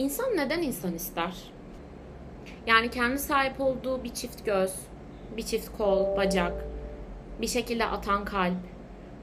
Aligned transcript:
İnsan 0.00 0.36
neden 0.36 0.62
insan 0.62 0.94
ister? 0.94 1.34
Yani 2.66 2.90
kendi 2.90 3.18
sahip 3.18 3.60
olduğu 3.60 4.04
bir 4.04 4.14
çift 4.14 4.44
göz, 4.44 4.74
bir 5.36 5.42
çift 5.42 5.76
kol, 5.76 6.16
bacak, 6.16 6.64
bir 7.40 7.46
şekilde 7.46 7.86
atan 7.86 8.24
kalp 8.24 8.56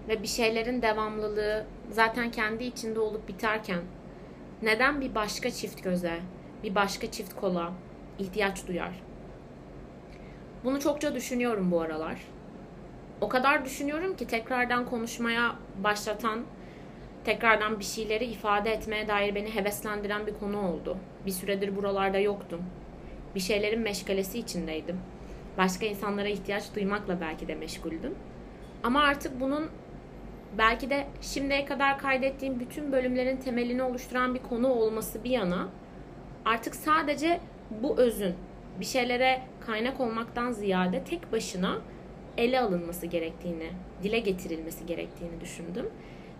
ve 0.07 0.23
bir 0.23 0.27
şeylerin 0.27 0.81
devamlılığı 0.81 1.65
zaten 1.91 2.31
kendi 2.31 2.63
içinde 2.63 2.99
olup 2.99 3.27
biterken 3.27 3.81
neden 4.61 5.01
bir 5.01 5.15
başka 5.15 5.51
çift 5.51 5.83
göze, 5.83 6.19
bir 6.63 6.75
başka 6.75 7.11
çift 7.11 7.35
kola 7.35 7.73
ihtiyaç 8.19 8.67
duyar? 8.67 9.03
Bunu 10.63 10.79
çokça 10.79 11.15
düşünüyorum 11.15 11.71
bu 11.71 11.81
aralar. 11.81 12.21
O 13.21 13.29
kadar 13.29 13.65
düşünüyorum 13.65 14.15
ki 14.15 14.27
tekrardan 14.27 14.85
konuşmaya 14.85 15.55
başlatan, 15.83 16.39
tekrardan 17.27 17.79
bir 17.79 17.83
şeyleri 17.85 18.25
ifade 18.25 18.71
etmeye 18.71 19.07
dair 19.07 19.35
beni 19.35 19.55
heveslendiren 19.55 20.27
bir 20.27 20.33
konu 20.33 20.61
oldu. 20.71 20.97
Bir 21.25 21.31
süredir 21.31 21.75
buralarda 21.75 22.17
yoktum. 22.19 22.61
Bir 23.35 23.39
şeylerin 23.39 23.79
meşgalesi 23.79 24.39
içindeydim. 24.39 24.99
Başka 25.57 25.85
insanlara 25.85 26.27
ihtiyaç 26.27 26.75
duymakla 26.75 27.21
belki 27.21 27.47
de 27.47 27.55
meşguldüm. 27.55 28.15
Ama 28.83 29.01
artık 29.01 29.41
bunun 29.41 29.69
belki 30.57 30.89
de 30.89 31.07
şimdiye 31.21 31.65
kadar 31.65 31.99
kaydettiğim 31.99 32.59
bütün 32.59 32.91
bölümlerin 32.91 33.37
temelini 33.37 33.83
oluşturan 33.83 34.35
bir 34.35 34.41
konu 34.41 34.67
olması 34.67 35.23
bir 35.23 35.29
yana 35.29 35.69
artık 36.45 36.75
sadece 36.75 37.39
bu 37.71 37.97
özün 37.97 38.35
bir 38.79 38.85
şeylere 38.85 39.41
kaynak 39.65 39.99
olmaktan 39.99 40.51
ziyade 40.51 41.03
tek 41.03 41.31
başına 41.31 41.77
ele 42.37 42.59
alınması 42.59 43.05
gerektiğini, 43.05 43.69
dile 44.03 44.19
getirilmesi 44.19 44.85
gerektiğini 44.85 45.41
düşündüm. 45.41 45.89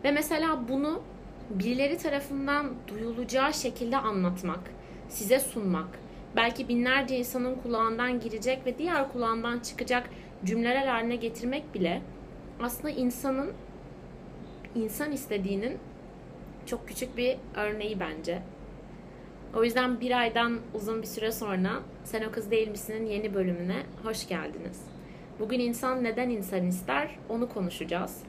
Ve 0.04 0.12
mesela 0.12 0.68
bunu 0.70 1.02
birileri 1.50 1.98
tarafından 1.98 2.74
duyulacağı 2.88 3.54
şekilde 3.54 3.98
anlatmak, 3.98 4.60
size 5.10 5.40
sunmak, 5.40 5.88
belki 6.36 6.68
binlerce 6.68 7.18
insanın 7.18 7.56
kulağından 7.56 8.20
girecek 8.20 8.66
ve 8.66 8.78
diğer 8.78 9.12
kulağından 9.12 9.60
çıkacak 9.60 10.10
cümleler 10.46 10.88
haline 10.88 11.16
getirmek 11.16 11.74
bile 11.74 12.02
aslında 12.64 12.90
insanın 12.90 13.52
insan 14.76 15.12
istediğinin 15.12 15.78
çok 16.66 16.88
küçük 16.88 17.18
bir 17.18 17.38
örneği 17.56 18.00
bence. 18.00 18.42
O 19.56 19.64
yüzden 19.64 20.00
bir 20.00 20.20
aydan 20.20 20.60
uzun 20.74 21.02
bir 21.02 21.08
süre 21.08 21.32
sonra 21.32 21.72
Sen 22.04 22.24
O 22.24 22.32
Kız 22.32 22.52
Değil 22.52 22.68
Misin'in 22.68 23.06
yeni 23.06 23.34
bölümüne 23.34 23.84
hoş 24.04 24.28
geldiniz. 24.28 24.82
Bugün 25.40 25.60
insan 25.60 26.04
neden 26.04 26.30
insan 26.30 26.68
ister 26.68 27.20
onu 27.30 27.50
konuşacağız. 27.50 28.24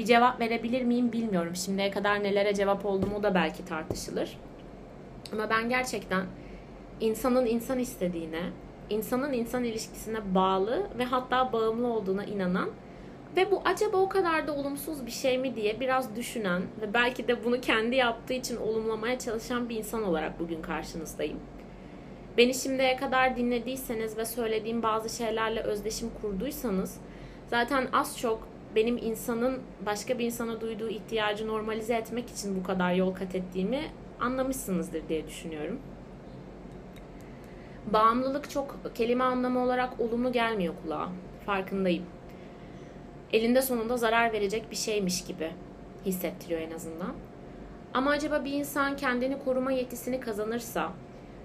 Bir 0.00 0.04
cevap 0.04 0.40
verebilir 0.40 0.82
miyim 0.82 1.12
bilmiyorum. 1.12 1.56
Şimdiye 1.56 1.90
kadar 1.90 2.22
nelere 2.22 2.54
cevap 2.54 2.86
oldum 2.86 3.14
o 3.18 3.22
da 3.22 3.34
belki 3.34 3.64
tartışılır. 3.64 4.38
Ama 5.32 5.50
ben 5.50 5.68
gerçekten 5.68 6.26
insanın 7.00 7.46
insan 7.46 7.78
istediğine, 7.78 8.42
insanın 8.90 9.32
insan 9.32 9.64
ilişkisine 9.64 10.34
bağlı 10.34 10.86
ve 10.98 11.04
hatta 11.04 11.52
bağımlı 11.52 11.86
olduğuna 11.86 12.24
inanan 12.24 12.70
ve 13.36 13.50
bu 13.50 13.62
acaba 13.64 13.96
o 13.96 14.08
kadar 14.08 14.46
da 14.46 14.54
olumsuz 14.54 15.06
bir 15.06 15.10
şey 15.10 15.38
mi 15.38 15.56
diye 15.56 15.80
biraz 15.80 16.16
düşünen 16.16 16.62
ve 16.80 16.94
belki 16.94 17.28
de 17.28 17.44
bunu 17.44 17.60
kendi 17.60 17.96
yaptığı 17.96 18.34
için 18.34 18.56
olumlamaya 18.56 19.18
çalışan 19.18 19.68
bir 19.68 19.76
insan 19.76 20.02
olarak 20.02 20.40
bugün 20.40 20.62
karşınızdayım. 20.62 21.40
Beni 22.38 22.54
şimdiye 22.54 22.96
kadar 22.96 23.36
dinlediyseniz 23.36 24.16
ve 24.16 24.24
söylediğim 24.24 24.82
bazı 24.82 25.16
şeylerle 25.16 25.60
özdeşim 25.60 26.10
kurduysanız 26.22 27.00
zaten 27.50 27.88
az 27.92 28.18
çok 28.18 28.49
benim 28.76 28.96
insanın 28.96 29.58
başka 29.86 30.18
bir 30.18 30.26
insana 30.26 30.60
duyduğu 30.60 30.88
ihtiyacı 30.88 31.48
normalize 31.48 31.94
etmek 31.94 32.30
için 32.30 32.60
bu 32.60 32.62
kadar 32.62 32.92
yol 32.92 33.14
kat 33.14 33.34
ettiğimi 33.34 33.80
anlamışsınızdır 34.20 35.08
diye 35.08 35.26
düşünüyorum. 35.26 35.80
Bağımlılık 37.92 38.50
çok 38.50 38.80
kelime 38.94 39.24
anlamı 39.24 39.64
olarak 39.64 40.00
olumlu 40.00 40.32
gelmiyor 40.32 40.74
kulağa. 40.82 41.08
Farkındayım. 41.46 42.04
Elinde 43.32 43.62
sonunda 43.62 43.96
zarar 43.96 44.32
verecek 44.32 44.70
bir 44.70 44.76
şeymiş 44.76 45.24
gibi 45.24 45.50
hissettiriyor 46.06 46.60
en 46.60 46.70
azından. 46.70 47.12
Ama 47.94 48.10
acaba 48.10 48.44
bir 48.44 48.52
insan 48.52 48.96
kendini 48.96 49.44
koruma 49.44 49.72
yetisini 49.72 50.20
kazanırsa 50.20 50.92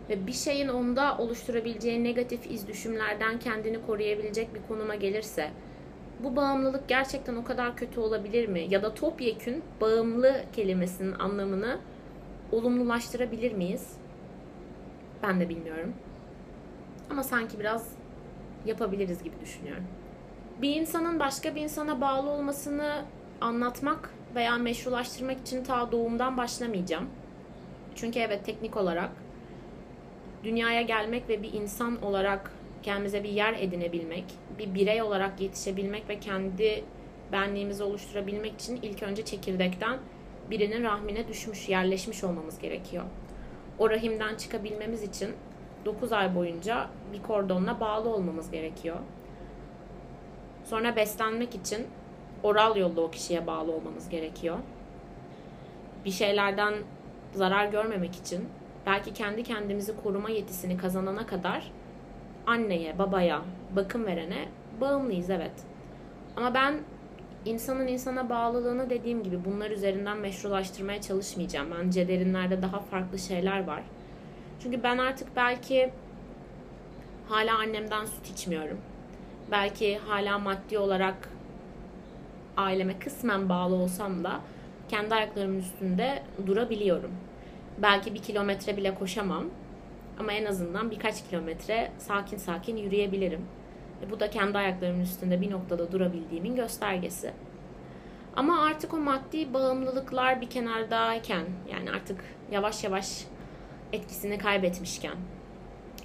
ve 0.09 0.27
bir 0.27 0.33
şeyin 0.33 0.67
onda 0.67 1.17
oluşturabileceği 1.17 2.03
negatif 2.03 2.51
iz 2.51 2.67
düşümlerden 2.67 3.39
kendini 3.39 3.85
koruyabilecek 3.85 4.55
bir 4.55 4.61
konuma 4.67 4.95
gelirse 4.95 5.51
bu 6.23 6.35
bağımlılık 6.35 6.87
gerçekten 6.87 7.35
o 7.35 7.43
kadar 7.43 7.75
kötü 7.75 7.99
olabilir 7.99 8.47
mi? 8.47 8.65
Ya 8.69 8.83
da 8.83 8.93
topyekün 8.93 9.63
bağımlı 9.81 10.41
kelimesinin 10.53 11.11
anlamını 11.11 11.79
olumlulaştırabilir 12.51 13.51
miyiz? 13.51 13.93
Ben 15.23 15.39
de 15.39 15.49
bilmiyorum. 15.49 15.93
Ama 17.09 17.23
sanki 17.23 17.59
biraz 17.59 17.89
yapabiliriz 18.65 19.23
gibi 19.23 19.35
düşünüyorum. 19.41 19.83
Bir 20.61 20.75
insanın 20.75 21.19
başka 21.19 21.55
bir 21.55 21.61
insana 21.61 22.01
bağlı 22.01 22.29
olmasını 22.29 23.05
anlatmak 23.41 24.09
veya 24.35 24.57
meşrulaştırmak 24.57 25.41
için 25.41 25.63
ta 25.63 25.91
doğumdan 25.91 26.37
başlamayacağım. 26.37 27.09
Çünkü 27.95 28.19
evet 28.19 28.45
teknik 28.45 28.77
olarak 28.77 29.09
dünyaya 30.43 30.81
gelmek 30.81 31.29
ve 31.29 31.43
bir 31.43 31.53
insan 31.53 32.01
olarak 32.01 32.51
kendimize 32.83 33.23
bir 33.23 33.29
yer 33.29 33.53
edinebilmek, 33.53 34.23
bir 34.59 34.73
birey 34.73 35.01
olarak 35.01 35.41
yetişebilmek 35.41 36.09
ve 36.09 36.19
kendi 36.19 36.83
benliğimizi 37.31 37.83
oluşturabilmek 37.83 38.53
için 38.53 38.79
ilk 38.81 39.03
önce 39.03 39.25
çekirdekten 39.25 39.99
birinin 40.49 40.83
rahmine 40.83 41.27
düşmüş, 41.27 41.69
yerleşmiş 41.69 42.23
olmamız 42.23 42.59
gerekiyor. 42.59 43.03
O 43.79 43.89
rahimden 43.89 44.35
çıkabilmemiz 44.35 45.03
için 45.03 45.29
9 45.85 46.11
ay 46.11 46.35
boyunca 46.35 46.87
bir 47.13 47.21
kordonla 47.21 47.79
bağlı 47.79 48.09
olmamız 48.09 48.51
gerekiyor. 48.51 48.97
Sonra 50.65 50.95
beslenmek 50.95 51.55
için 51.55 51.87
oral 52.43 52.77
yolla 52.77 53.01
o 53.01 53.11
kişiye 53.11 53.47
bağlı 53.47 53.71
olmamız 53.71 54.09
gerekiyor. 54.09 54.57
Bir 56.05 56.11
şeylerden 56.11 56.73
zarar 57.33 57.65
görmemek 57.65 58.15
için 58.15 58.45
belki 58.85 59.13
kendi 59.13 59.43
kendimizi 59.43 60.03
koruma 60.03 60.29
yetisini 60.29 60.77
kazanana 60.77 61.25
kadar 61.25 61.71
anneye, 62.47 62.99
babaya, 62.99 63.41
bakım 63.75 64.05
verene 64.05 64.47
bağımlıyız 64.81 65.29
evet. 65.29 65.53
Ama 66.35 66.53
ben 66.53 66.75
insanın 67.45 67.87
insana 67.87 68.29
bağlılığını 68.29 68.89
dediğim 68.89 69.23
gibi 69.23 69.45
bunlar 69.45 69.71
üzerinden 69.71 70.17
meşrulaştırmaya 70.17 71.01
çalışmayacağım. 71.01 71.67
Bence 71.71 72.07
derinlerde 72.07 72.61
daha 72.61 72.79
farklı 72.79 73.19
şeyler 73.19 73.67
var. 73.67 73.83
Çünkü 74.63 74.83
ben 74.83 74.97
artık 74.97 75.35
belki 75.35 75.91
hala 77.29 77.57
annemden 77.57 78.05
süt 78.05 78.29
içmiyorum. 78.29 78.77
Belki 79.51 79.97
hala 79.97 80.39
maddi 80.39 80.77
olarak 80.77 81.29
aileme 82.57 82.99
kısmen 82.99 83.49
bağlı 83.49 83.75
olsam 83.75 84.23
da 84.23 84.39
kendi 84.89 85.15
ayaklarımın 85.15 85.59
üstünde 85.59 86.23
durabiliyorum. 86.47 87.11
Belki 87.77 88.13
bir 88.13 88.21
kilometre 88.21 88.77
bile 88.77 88.95
koşamam 88.95 89.45
ama 90.19 90.33
en 90.33 90.45
azından 90.45 90.91
birkaç 90.91 91.29
kilometre 91.29 91.91
sakin 91.97 92.37
sakin 92.37 92.77
yürüyebilirim. 92.77 93.45
E 94.05 94.11
bu 94.11 94.19
da 94.19 94.29
kendi 94.29 94.57
ayaklarımın 94.57 95.01
üstünde 95.01 95.41
bir 95.41 95.51
noktada 95.51 95.91
durabildiğimin 95.91 96.55
göstergesi. 96.55 97.33
Ama 98.35 98.61
artık 98.61 98.93
o 98.93 98.97
maddi 98.97 99.53
bağımlılıklar 99.53 100.41
bir 100.41 100.49
kenardayken 100.49 101.43
yani 101.71 101.91
artık 101.91 102.19
yavaş 102.51 102.83
yavaş 102.83 103.25
etkisini 103.93 104.37
kaybetmişken 104.37 105.15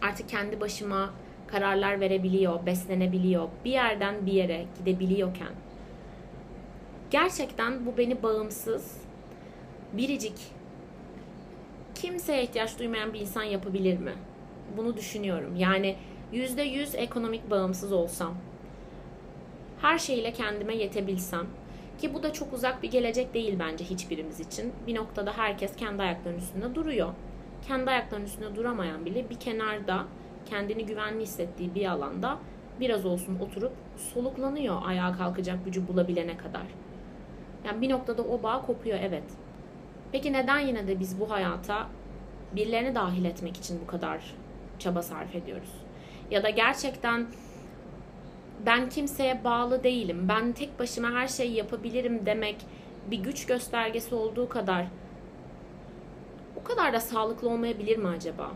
artık 0.03 0.29
kendi 0.29 0.61
başıma 0.61 1.11
kararlar 1.47 2.01
verebiliyor, 2.01 2.67
beslenebiliyor, 2.67 3.49
bir 3.65 3.71
yerden 3.71 4.27
bir 4.27 4.33
yere 4.33 4.67
gidebiliyorken 4.79 5.49
gerçekten 7.11 7.87
bu 7.87 7.99
beni 7.99 8.23
bağımsız, 8.23 8.97
biricik, 9.93 10.39
kimseye 12.03 12.43
ihtiyaç 12.43 12.79
duymayan 12.79 13.13
bir 13.13 13.21
insan 13.21 13.43
yapabilir 13.43 13.99
mi? 13.99 14.13
Bunu 14.77 14.97
düşünüyorum. 14.97 15.57
Yani 15.57 15.97
yüzde 16.33 16.63
yüz 16.63 16.95
ekonomik 16.95 17.51
bağımsız 17.51 17.93
olsam, 17.93 18.35
her 19.81 19.99
şeyle 19.99 20.33
kendime 20.33 20.77
yetebilsem 20.77 21.47
ki 21.99 22.15
bu 22.15 22.23
da 22.23 22.33
çok 22.33 22.53
uzak 22.53 22.83
bir 22.83 22.91
gelecek 22.91 23.35
değil 23.35 23.57
bence 23.59 23.85
hiçbirimiz 23.85 24.41
için. 24.41 24.73
Bir 24.87 24.95
noktada 24.95 25.33
herkes 25.33 25.77
kendi 25.77 26.03
ayaklarının 26.03 26.39
üstünde 26.39 26.75
duruyor. 26.75 27.09
Kendi 27.69 27.91
ayaklarının 27.91 28.27
üstünde 28.27 28.57
duramayan 28.57 29.07
bile 29.07 29.31
bir 29.31 29.41
kenarda 29.41 30.05
kendini 30.47 30.87
güvenli 30.87 31.23
hissettiği 31.23 31.75
bir 31.75 31.87
alanda 31.87 32.39
biraz 32.81 33.07
olsun 33.07 33.39
oturup 33.41 33.73
soluklanıyor 33.97 34.77
ayağa 34.85 35.13
kalkacak 35.13 35.65
gücü 35.65 35.89
bulabilene 35.89 36.37
kadar. 36.37 36.67
Yani 37.67 37.81
bir 37.81 37.91
noktada 37.91 38.23
o 38.23 38.43
bağ 38.43 38.63
kopuyor 38.63 38.99
evet. 39.03 39.25
Peki 40.13 40.33
neden 40.33 40.59
yine 40.59 40.87
de 40.87 41.01
biz 41.01 41.21
bu 41.21 41.31
hayata 41.31 41.87
birilerini 42.57 42.95
dahil 42.95 43.25
etmek 43.25 43.57
için 43.57 43.81
bu 43.83 43.87
kadar 43.87 44.35
çaba 44.79 45.03
sarf 45.03 45.35
ediyoruz? 45.35 45.73
Ya 46.31 46.43
da 46.43 46.51
gerçekten 46.51 47.27
ben 48.67 48.89
kimseye 48.89 49.45
bağlı 49.45 49.85
değilim. 49.85 50.27
Ben 50.29 50.53
tek 50.53 50.79
başıma 50.79 51.11
her 51.11 51.29
şeyi 51.29 51.55
yapabilirim 51.55 52.27
demek 52.27 52.57
bir 53.11 53.19
güç 53.19 53.47
göstergesi 53.47 54.15
olduğu 54.15 54.49
kadar 54.49 54.87
kadar 56.71 56.93
da 56.93 57.01
sağlıklı 57.01 57.49
olmayabilir 57.49 57.97
mi 57.97 58.09
acaba? 58.09 58.51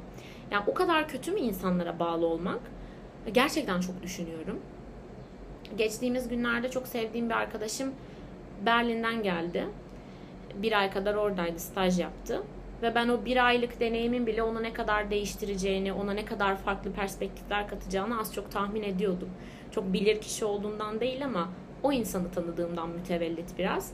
Yani 0.51 0.65
o 0.67 0.75
kadar 0.75 1.09
kötü 1.09 1.33
mü 1.33 1.41
insanlara 1.41 1.99
bağlı 1.99 2.27
olmak? 2.27 2.61
Gerçekten 3.33 3.81
çok 3.81 4.03
düşünüyorum. 4.03 4.61
Geçtiğimiz 5.79 6.29
günlerde 6.29 6.71
çok 6.71 6.87
sevdiğim 6.87 7.29
bir 7.29 7.35
arkadaşım 7.35 7.95
Berlin'den 8.67 9.23
geldi. 9.23 9.67
Bir 10.63 10.79
ay 10.81 10.91
kadar 10.91 11.15
oradaydı, 11.15 11.59
staj 11.59 12.01
yaptı. 12.01 12.43
Ve 12.83 12.95
ben 12.95 13.09
o 13.09 13.25
bir 13.25 13.47
aylık 13.47 13.81
deneyimin 13.81 14.27
bile 14.27 14.43
onu 14.43 14.63
ne 14.63 14.73
kadar 14.73 15.11
değiştireceğini, 15.11 15.93
ona 15.93 16.13
ne 16.13 16.25
kadar 16.25 16.57
farklı 16.57 16.93
perspektifler 16.93 17.69
katacağını 17.69 18.21
az 18.21 18.35
çok 18.35 18.51
tahmin 18.51 18.83
ediyordum. 18.83 19.29
Çok 19.71 19.93
bilir 19.93 20.21
kişi 20.21 20.45
olduğundan 20.45 21.01
değil 21.01 21.25
ama 21.25 21.49
o 21.83 21.93
insanı 21.93 22.31
tanıdığımdan 22.31 22.89
mütevellit 22.89 23.59
biraz. 23.59 23.93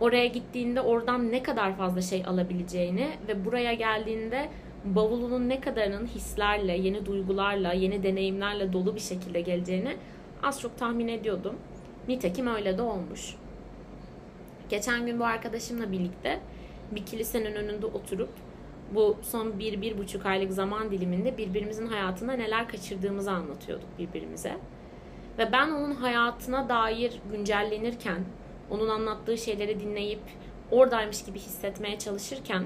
Oraya 0.00 0.26
gittiğinde 0.26 0.80
oradan 0.80 1.32
ne 1.32 1.42
kadar 1.42 1.76
fazla 1.76 2.02
şey 2.02 2.24
alabileceğini 2.26 3.10
ve 3.28 3.44
buraya 3.44 3.74
geldiğinde 3.74 4.48
bavulunun 4.84 5.48
ne 5.48 5.60
kadarının 5.60 6.06
hislerle, 6.06 6.72
yeni 6.72 7.06
duygularla, 7.06 7.72
yeni 7.72 8.02
deneyimlerle 8.02 8.72
dolu 8.72 8.94
bir 8.94 9.00
şekilde 9.00 9.40
geleceğini 9.40 9.96
az 10.42 10.60
çok 10.60 10.78
tahmin 10.78 11.08
ediyordum. 11.08 11.54
Nitekim 12.08 12.46
öyle 12.46 12.78
de 12.78 12.82
olmuş. 12.82 13.34
Geçen 14.70 15.06
gün 15.06 15.20
bu 15.20 15.24
arkadaşımla 15.24 15.92
birlikte 15.92 16.40
bir 16.90 17.06
kilisenin 17.06 17.54
önünde 17.54 17.86
oturup 17.86 18.30
bu 18.94 19.16
son 19.22 19.58
bir, 19.58 19.82
bir 19.82 19.98
buçuk 19.98 20.26
aylık 20.26 20.52
zaman 20.52 20.90
diliminde 20.90 21.38
birbirimizin 21.38 21.86
hayatında 21.86 22.32
neler 22.32 22.68
kaçırdığımızı 22.68 23.30
anlatıyorduk 23.30 23.88
birbirimize. 23.98 24.56
Ve 25.38 25.52
ben 25.52 25.68
onun 25.68 25.94
hayatına 25.94 26.68
dair 26.68 27.20
güncellenirken, 27.32 28.24
onun 28.70 28.88
anlattığı 28.88 29.38
şeyleri 29.38 29.80
dinleyip 29.80 30.20
oradaymış 30.70 31.24
gibi 31.24 31.38
hissetmeye 31.38 31.98
çalışırken 31.98 32.64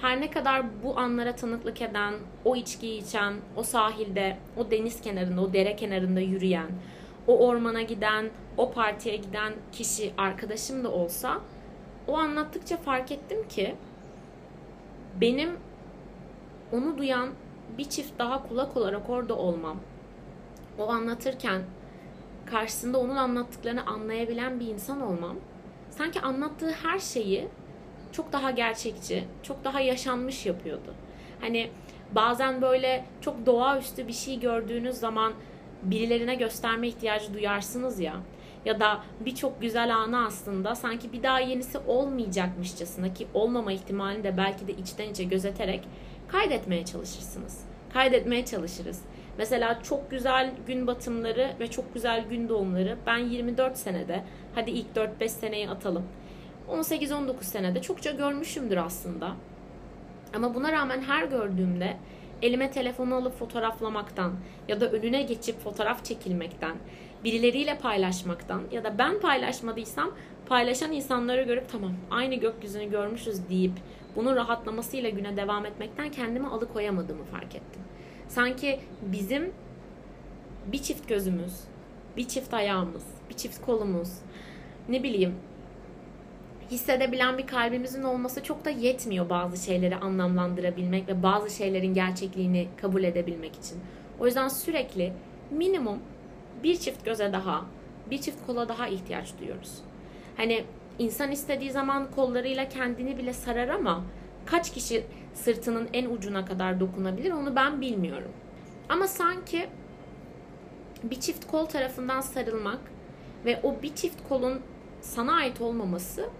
her 0.00 0.20
ne 0.20 0.30
kadar 0.30 0.82
bu 0.82 0.98
anlara 0.98 1.36
tanıklık 1.36 1.82
eden, 1.82 2.14
o 2.44 2.56
içkiyi 2.56 3.02
içen, 3.02 3.34
o 3.56 3.62
sahilde, 3.62 4.36
o 4.56 4.70
deniz 4.70 5.00
kenarında, 5.00 5.40
o 5.40 5.52
dere 5.52 5.76
kenarında 5.76 6.20
yürüyen, 6.20 6.68
o 7.26 7.46
ormana 7.46 7.82
giden, 7.82 8.30
o 8.56 8.72
partiye 8.72 9.16
giden 9.16 9.52
kişi 9.72 10.12
arkadaşım 10.18 10.84
da 10.84 10.90
olsa 10.90 11.40
o 12.08 12.18
anlattıkça 12.18 12.76
fark 12.76 13.12
ettim 13.12 13.48
ki 13.48 13.74
benim 15.20 15.56
onu 16.72 16.98
duyan 16.98 17.28
bir 17.78 17.84
çift 17.84 18.18
daha 18.18 18.48
kulak 18.48 18.76
olarak 18.76 19.10
orada 19.10 19.36
olmam. 19.36 19.76
O 20.78 20.88
anlatırken 20.88 21.62
karşısında 22.46 22.98
onun 22.98 23.16
anlattıklarını 23.16 23.86
anlayabilen 23.86 24.60
bir 24.60 24.66
insan 24.66 25.00
olmam. 25.00 25.36
Sanki 25.90 26.20
anlattığı 26.20 26.70
her 26.70 26.98
şeyi 26.98 27.48
çok 28.12 28.32
daha 28.32 28.50
gerçekçi, 28.50 29.24
çok 29.42 29.64
daha 29.64 29.80
yaşanmış 29.80 30.46
yapıyordu. 30.46 30.94
Hani 31.40 31.70
bazen 32.12 32.62
böyle 32.62 33.04
çok 33.20 33.46
doğaüstü 33.46 34.08
bir 34.08 34.12
şey 34.12 34.40
gördüğünüz 34.40 34.96
zaman 34.96 35.32
birilerine 35.84 36.34
gösterme 36.34 36.88
ihtiyacı 36.88 37.34
duyarsınız 37.34 38.00
ya. 38.00 38.14
Ya 38.64 38.80
da 38.80 39.00
birçok 39.20 39.60
güzel 39.60 39.96
anı 39.96 40.26
aslında 40.26 40.74
sanki 40.74 41.12
bir 41.12 41.22
daha 41.22 41.40
yenisi 41.40 41.78
olmayacakmışçasına 41.78 43.14
ki 43.14 43.26
olmama 43.34 43.72
ihtimalini 43.72 44.24
de 44.24 44.36
belki 44.36 44.68
de 44.68 44.72
içten 44.72 45.10
içe 45.10 45.24
gözeterek 45.24 45.88
kaydetmeye 46.28 46.84
çalışırsınız. 46.84 47.64
Kaydetmeye 47.92 48.44
çalışırız. 48.44 49.02
Mesela 49.38 49.82
çok 49.82 50.10
güzel 50.10 50.50
gün 50.66 50.86
batımları 50.86 51.54
ve 51.60 51.70
çok 51.70 51.94
güzel 51.94 52.24
gün 52.30 52.48
doğumları 52.48 52.96
ben 53.06 53.18
24 53.18 53.76
senede 53.76 54.24
hadi 54.54 54.70
ilk 54.70 54.86
4-5 54.96 55.28
seneyi 55.28 55.68
atalım 55.70 56.04
18-19 56.70 57.42
senede 57.42 57.82
çokça 57.82 58.10
görmüşümdür 58.10 58.76
aslında. 58.76 59.32
Ama 60.34 60.54
buna 60.54 60.72
rağmen 60.72 61.00
her 61.00 61.24
gördüğümde 61.24 61.96
elime 62.44 62.70
telefonu 62.70 63.14
alıp 63.14 63.38
fotoğraflamaktan 63.38 64.32
ya 64.68 64.80
da 64.80 64.90
önüne 64.90 65.22
geçip 65.22 65.60
fotoğraf 65.60 66.04
çekilmekten, 66.04 66.76
birileriyle 67.24 67.78
paylaşmaktan 67.78 68.62
ya 68.72 68.84
da 68.84 68.98
ben 68.98 69.20
paylaşmadıysam 69.20 70.10
paylaşan 70.46 70.92
insanları 70.92 71.42
görüp 71.42 71.68
tamam 71.68 71.92
aynı 72.10 72.34
gökyüzünü 72.34 72.90
görmüşüz 72.90 73.48
deyip 73.48 73.72
bunun 74.16 74.36
rahatlamasıyla 74.36 75.10
güne 75.10 75.36
devam 75.36 75.66
etmekten 75.66 76.10
kendimi 76.10 76.48
alıkoyamadığımı 76.48 77.24
fark 77.24 77.54
ettim. 77.54 77.82
Sanki 78.28 78.80
bizim 79.02 79.52
bir 80.66 80.78
çift 80.78 81.08
gözümüz, 81.08 81.60
bir 82.16 82.28
çift 82.28 82.54
ayağımız, 82.54 83.04
bir 83.30 83.34
çift 83.34 83.60
kolumuz, 83.60 84.08
ne 84.88 85.02
bileyim 85.02 85.34
hissedebilen 86.74 87.38
bir 87.38 87.46
kalbimizin 87.46 88.02
olması 88.02 88.42
çok 88.42 88.64
da 88.64 88.70
yetmiyor 88.70 89.30
bazı 89.30 89.64
şeyleri 89.64 89.96
anlamlandırabilmek 89.96 91.08
ve 91.08 91.22
bazı 91.22 91.50
şeylerin 91.50 91.94
gerçekliğini 91.94 92.68
kabul 92.80 93.04
edebilmek 93.04 93.54
için. 93.54 93.78
O 94.20 94.26
yüzden 94.26 94.48
sürekli 94.48 95.12
minimum 95.50 95.98
bir 96.62 96.76
çift 96.76 97.04
göze 97.04 97.32
daha, 97.32 97.64
bir 98.10 98.18
çift 98.18 98.46
kola 98.46 98.68
daha 98.68 98.88
ihtiyaç 98.88 99.38
duyuyoruz. 99.38 99.78
Hani 100.36 100.64
insan 100.98 101.30
istediği 101.30 101.70
zaman 101.70 102.10
kollarıyla 102.10 102.68
kendini 102.68 103.18
bile 103.18 103.32
sarar 103.32 103.68
ama 103.68 104.04
kaç 104.46 104.72
kişi 104.72 105.04
sırtının 105.34 105.88
en 105.92 106.06
ucuna 106.06 106.44
kadar 106.44 106.80
dokunabilir 106.80 107.32
onu 107.32 107.56
ben 107.56 107.80
bilmiyorum. 107.80 108.32
Ama 108.88 109.06
sanki 109.06 109.66
bir 111.02 111.20
çift 111.20 111.46
kol 111.46 111.66
tarafından 111.66 112.20
sarılmak 112.20 112.80
ve 113.44 113.60
o 113.62 113.82
bir 113.82 113.94
çift 113.94 114.28
kolun 114.28 114.60
sana 115.00 115.34
ait 115.34 115.60
olmaması 115.60 116.30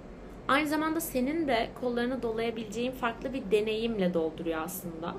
Aynı 0.49 0.69
zamanda 0.69 1.01
senin 1.01 1.49
de 1.49 1.69
kollarını 1.81 2.23
dolayabileceğin 2.23 2.93
farklı 2.93 3.33
bir 3.33 3.51
deneyimle 3.51 4.15
dolduruyor 4.15 4.61
aslında. 4.63 5.15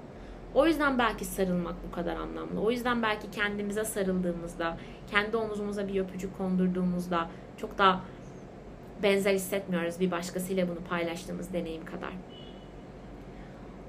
O 0.53 0.67
yüzden 0.67 0.99
belki 0.99 1.25
sarılmak 1.25 1.75
bu 1.87 1.91
kadar 1.91 2.15
anlamlı. 2.15 2.61
O 2.61 2.71
yüzden 2.71 3.03
belki 3.03 3.31
kendimize 3.31 3.85
sarıldığımızda, 3.85 4.77
kendi 5.11 5.37
omuzumuza 5.37 5.87
bir 5.87 6.01
öpücük 6.01 6.37
kondurduğumuzda 6.37 7.29
çok 7.57 7.77
daha 7.77 8.01
benzer 9.03 9.33
hissetmiyoruz 9.33 9.99
bir 9.99 10.11
başkasıyla 10.11 10.67
bunu 10.67 10.79
paylaştığımız 10.89 11.53
deneyim 11.53 11.85
kadar. 11.85 12.13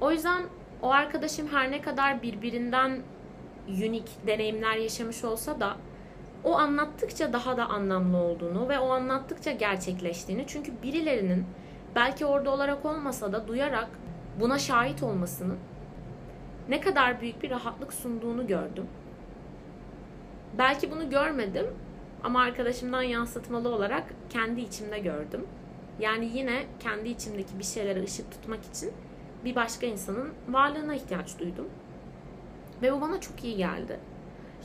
O 0.00 0.10
yüzden 0.10 0.42
o 0.82 0.90
arkadaşım 0.90 1.48
her 1.48 1.70
ne 1.70 1.82
kadar 1.82 2.22
birbirinden 2.22 2.98
unik 3.68 4.26
deneyimler 4.26 4.76
yaşamış 4.76 5.24
olsa 5.24 5.60
da 5.60 5.76
o 6.44 6.58
anlattıkça 6.58 7.32
daha 7.32 7.56
da 7.56 7.66
anlamlı 7.66 8.16
olduğunu 8.16 8.68
ve 8.68 8.78
o 8.78 8.90
anlattıkça 8.90 9.52
gerçekleştiğini 9.52 10.44
çünkü 10.46 10.72
birilerinin 10.82 11.46
belki 11.94 12.26
orada 12.26 12.50
olarak 12.50 12.84
olmasa 12.84 13.32
da 13.32 13.48
duyarak 13.48 13.88
buna 14.40 14.58
şahit 14.58 15.02
olmasının 15.02 15.58
ne 16.68 16.80
kadar 16.80 17.20
büyük 17.20 17.42
bir 17.42 17.50
rahatlık 17.50 17.92
sunduğunu 17.92 18.46
gördüm. 18.46 18.86
Belki 20.58 20.90
bunu 20.90 21.10
görmedim 21.10 21.66
ama 22.24 22.40
arkadaşımdan 22.40 23.02
yansıtmalı 23.02 23.68
olarak 23.68 24.04
kendi 24.30 24.60
içimde 24.60 24.98
gördüm. 24.98 25.46
Yani 26.00 26.30
yine 26.34 26.66
kendi 26.80 27.08
içimdeki 27.08 27.58
bir 27.58 27.64
şeylere 27.64 28.02
ışık 28.02 28.30
tutmak 28.30 28.64
için 28.64 28.92
bir 29.44 29.54
başka 29.54 29.86
insanın 29.86 30.32
varlığına 30.48 30.94
ihtiyaç 30.94 31.38
duydum. 31.38 31.68
Ve 32.82 32.92
bu 32.92 33.00
bana 33.00 33.20
çok 33.20 33.44
iyi 33.44 33.56
geldi. 33.56 34.00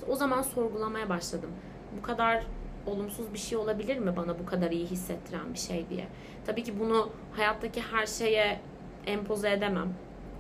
O 0.09 0.15
zaman 0.15 0.41
sorgulamaya 0.41 1.09
başladım 1.09 1.49
bu 1.97 2.01
kadar 2.01 2.43
olumsuz 2.85 3.33
bir 3.33 3.37
şey 3.37 3.57
olabilir 3.57 3.97
mi 3.97 4.17
bana 4.17 4.39
bu 4.39 4.45
kadar 4.45 4.71
iyi 4.71 4.85
hissettiren 4.85 5.53
bir 5.53 5.59
şey 5.59 5.89
diye. 5.89 6.07
Tabii 6.45 6.63
ki 6.63 6.79
bunu 6.79 7.09
hayattaki 7.31 7.81
her 7.81 8.05
şeye 8.05 8.59
empoze 9.05 9.51
edemem. 9.51 9.93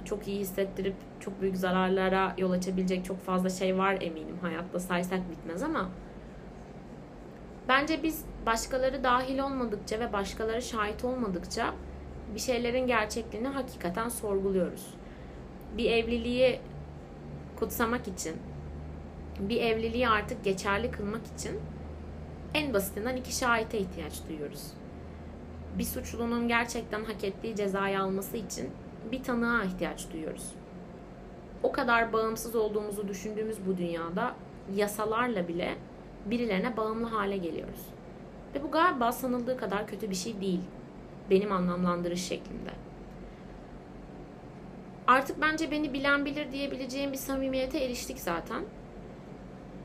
Çok 0.05 0.27
iyi 0.27 0.39
hissettirip 0.39 0.95
çok 1.19 1.41
büyük 1.41 1.57
zararlara 1.57 2.33
yol 2.37 2.51
açabilecek 2.51 3.05
çok 3.05 3.19
fazla 3.19 3.49
şey 3.49 3.77
var 3.77 3.97
eminim 4.01 4.37
hayatta 4.41 4.79
saysak 4.79 5.19
bitmez 5.31 5.63
ama 5.63 5.89
bence 7.67 8.03
biz 8.03 8.25
başkaları 8.45 9.03
dahil 9.03 9.39
olmadıkça 9.39 9.99
ve 9.99 10.13
başkaları 10.13 10.61
şahit 10.61 11.05
olmadıkça 11.05 11.73
bir 12.35 12.39
şeylerin 12.39 12.87
gerçekliğini 12.87 13.47
hakikaten 13.47 14.09
sorguluyoruz. 14.09 14.93
Bir 15.77 15.91
evliliği 15.91 16.59
kutsamak 17.59 18.07
için 18.07 18.35
bir 19.49 19.61
evliliği 19.61 20.07
artık 20.09 20.43
geçerli 20.43 20.91
kılmak 20.91 21.21
için 21.37 21.59
en 22.53 22.73
basitinden 22.73 23.15
iki 23.15 23.35
şahite 23.35 23.77
ihtiyaç 23.77 24.13
duyuyoruz. 24.29 24.63
Bir 25.77 25.83
suçlunun 25.83 26.47
gerçekten 26.47 27.03
hak 27.03 27.23
ettiği 27.23 27.55
cezayı 27.55 28.01
alması 28.01 28.37
için 28.37 28.69
bir 29.11 29.23
tanığa 29.23 29.63
ihtiyaç 29.63 30.13
duyuyoruz. 30.13 30.51
O 31.63 31.71
kadar 31.71 32.13
bağımsız 32.13 32.55
olduğumuzu 32.55 33.07
düşündüğümüz 33.07 33.57
bu 33.67 33.77
dünyada 33.77 34.35
yasalarla 34.75 35.47
bile 35.47 35.75
birilerine 36.25 36.77
bağımlı 36.77 37.07
hale 37.07 37.37
geliyoruz. 37.37 37.85
Ve 38.55 38.63
bu 38.63 38.71
galiba 38.71 39.11
sanıldığı 39.11 39.57
kadar 39.57 39.87
kötü 39.87 40.09
bir 40.09 40.15
şey 40.15 40.41
değil. 40.41 40.61
Benim 41.29 41.51
anlamlandırış 41.51 42.23
şeklinde. 42.23 42.71
Artık 45.07 45.41
bence 45.41 45.71
beni 45.71 45.93
bilen 45.93 46.25
bilir 46.25 46.51
diyebileceğim 46.51 47.11
bir 47.11 47.17
samimiyete 47.17 47.83
eriştik 47.83 48.19
zaten 48.19 48.63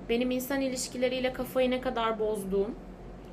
benim 0.08 0.30
insan 0.30 0.60
ilişkileriyle 0.60 1.32
kafayı 1.32 1.70
ne 1.70 1.80
kadar 1.80 2.18
bozduğum 2.18 2.74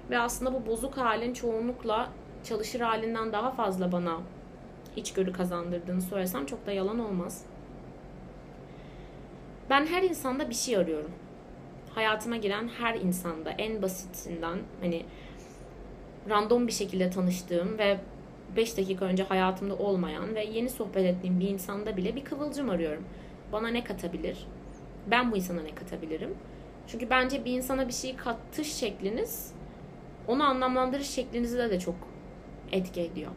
ve 0.09 0.19
aslında 0.19 0.53
bu 0.53 0.65
bozuk 0.65 0.97
halin 0.97 1.33
çoğunlukla 1.33 2.09
çalışır 2.43 2.79
halinden 2.79 3.33
daha 3.33 3.51
fazla 3.51 3.91
bana 3.91 4.17
içgörü 4.95 5.33
kazandırdığını 5.33 6.01
söylesem 6.01 6.45
çok 6.45 6.65
da 6.65 6.71
yalan 6.71 6.99
olmaz. 6.99 7.45
Ben 9.69 9.85
her 9.85 10.03
insanda 10.03 10.49
bir 10.49 10.55
şey 10.55 10.77
arıyorum. 10.77 11.11
Hayatıma 11.95 12.37
giren 12.37 12.67
her 12.67 12.95
insanda 12.95 13.51
en 13.51 13.81
basitinden 13.81 14.57
hani 14.81 15.05
random 16.29 16.67
bir 16.67 16.71
şekilde 16.71 17.09
tanıştığım 17.09 17.77
ve 17.77 17.97
5 18.55 18.77
dakika 18.77 19.05
önce 19.05 19.23
hayatımda 19.23 19.75
olmayan 19.75 20.35
ve 20.35 20.43
yeni 20.43 20.69
sohbet 20.69 21.05
ettiğim 21.05 21.39
bir 21.39 21.47
insanda 21.47 21.97
bile 21.97 22.15
bir 22.15 22.23
kıvılcım 22.23 22.69
arıyorum. 22.69 23.03
Bana 23.51 23.67
ne 23.67 23.83
katabilir? 23.83 24.47
Ben 25.07 25.31
bu 25.31 25.37
insana 25.37 25.61
ne 25.61 25.75
katabilirim? 25.75 26.35
Çünkü 26.87 27.09
bence 27.09 27.45
bir 27.45 27.51
insana 27.51 27.87
bir 27.87 27.93
şey 27.93 28.15
katış 28.15 28.73
şekliniz 28.73 29.53
onu 30.27 30.43
anlamlandırış 30.43 31.07
şeklinizde 31.09 31.69
de 31.69 31.79
çok 31.79 31.95
etki 32.71 33.01
ediyor. 33.01 33.31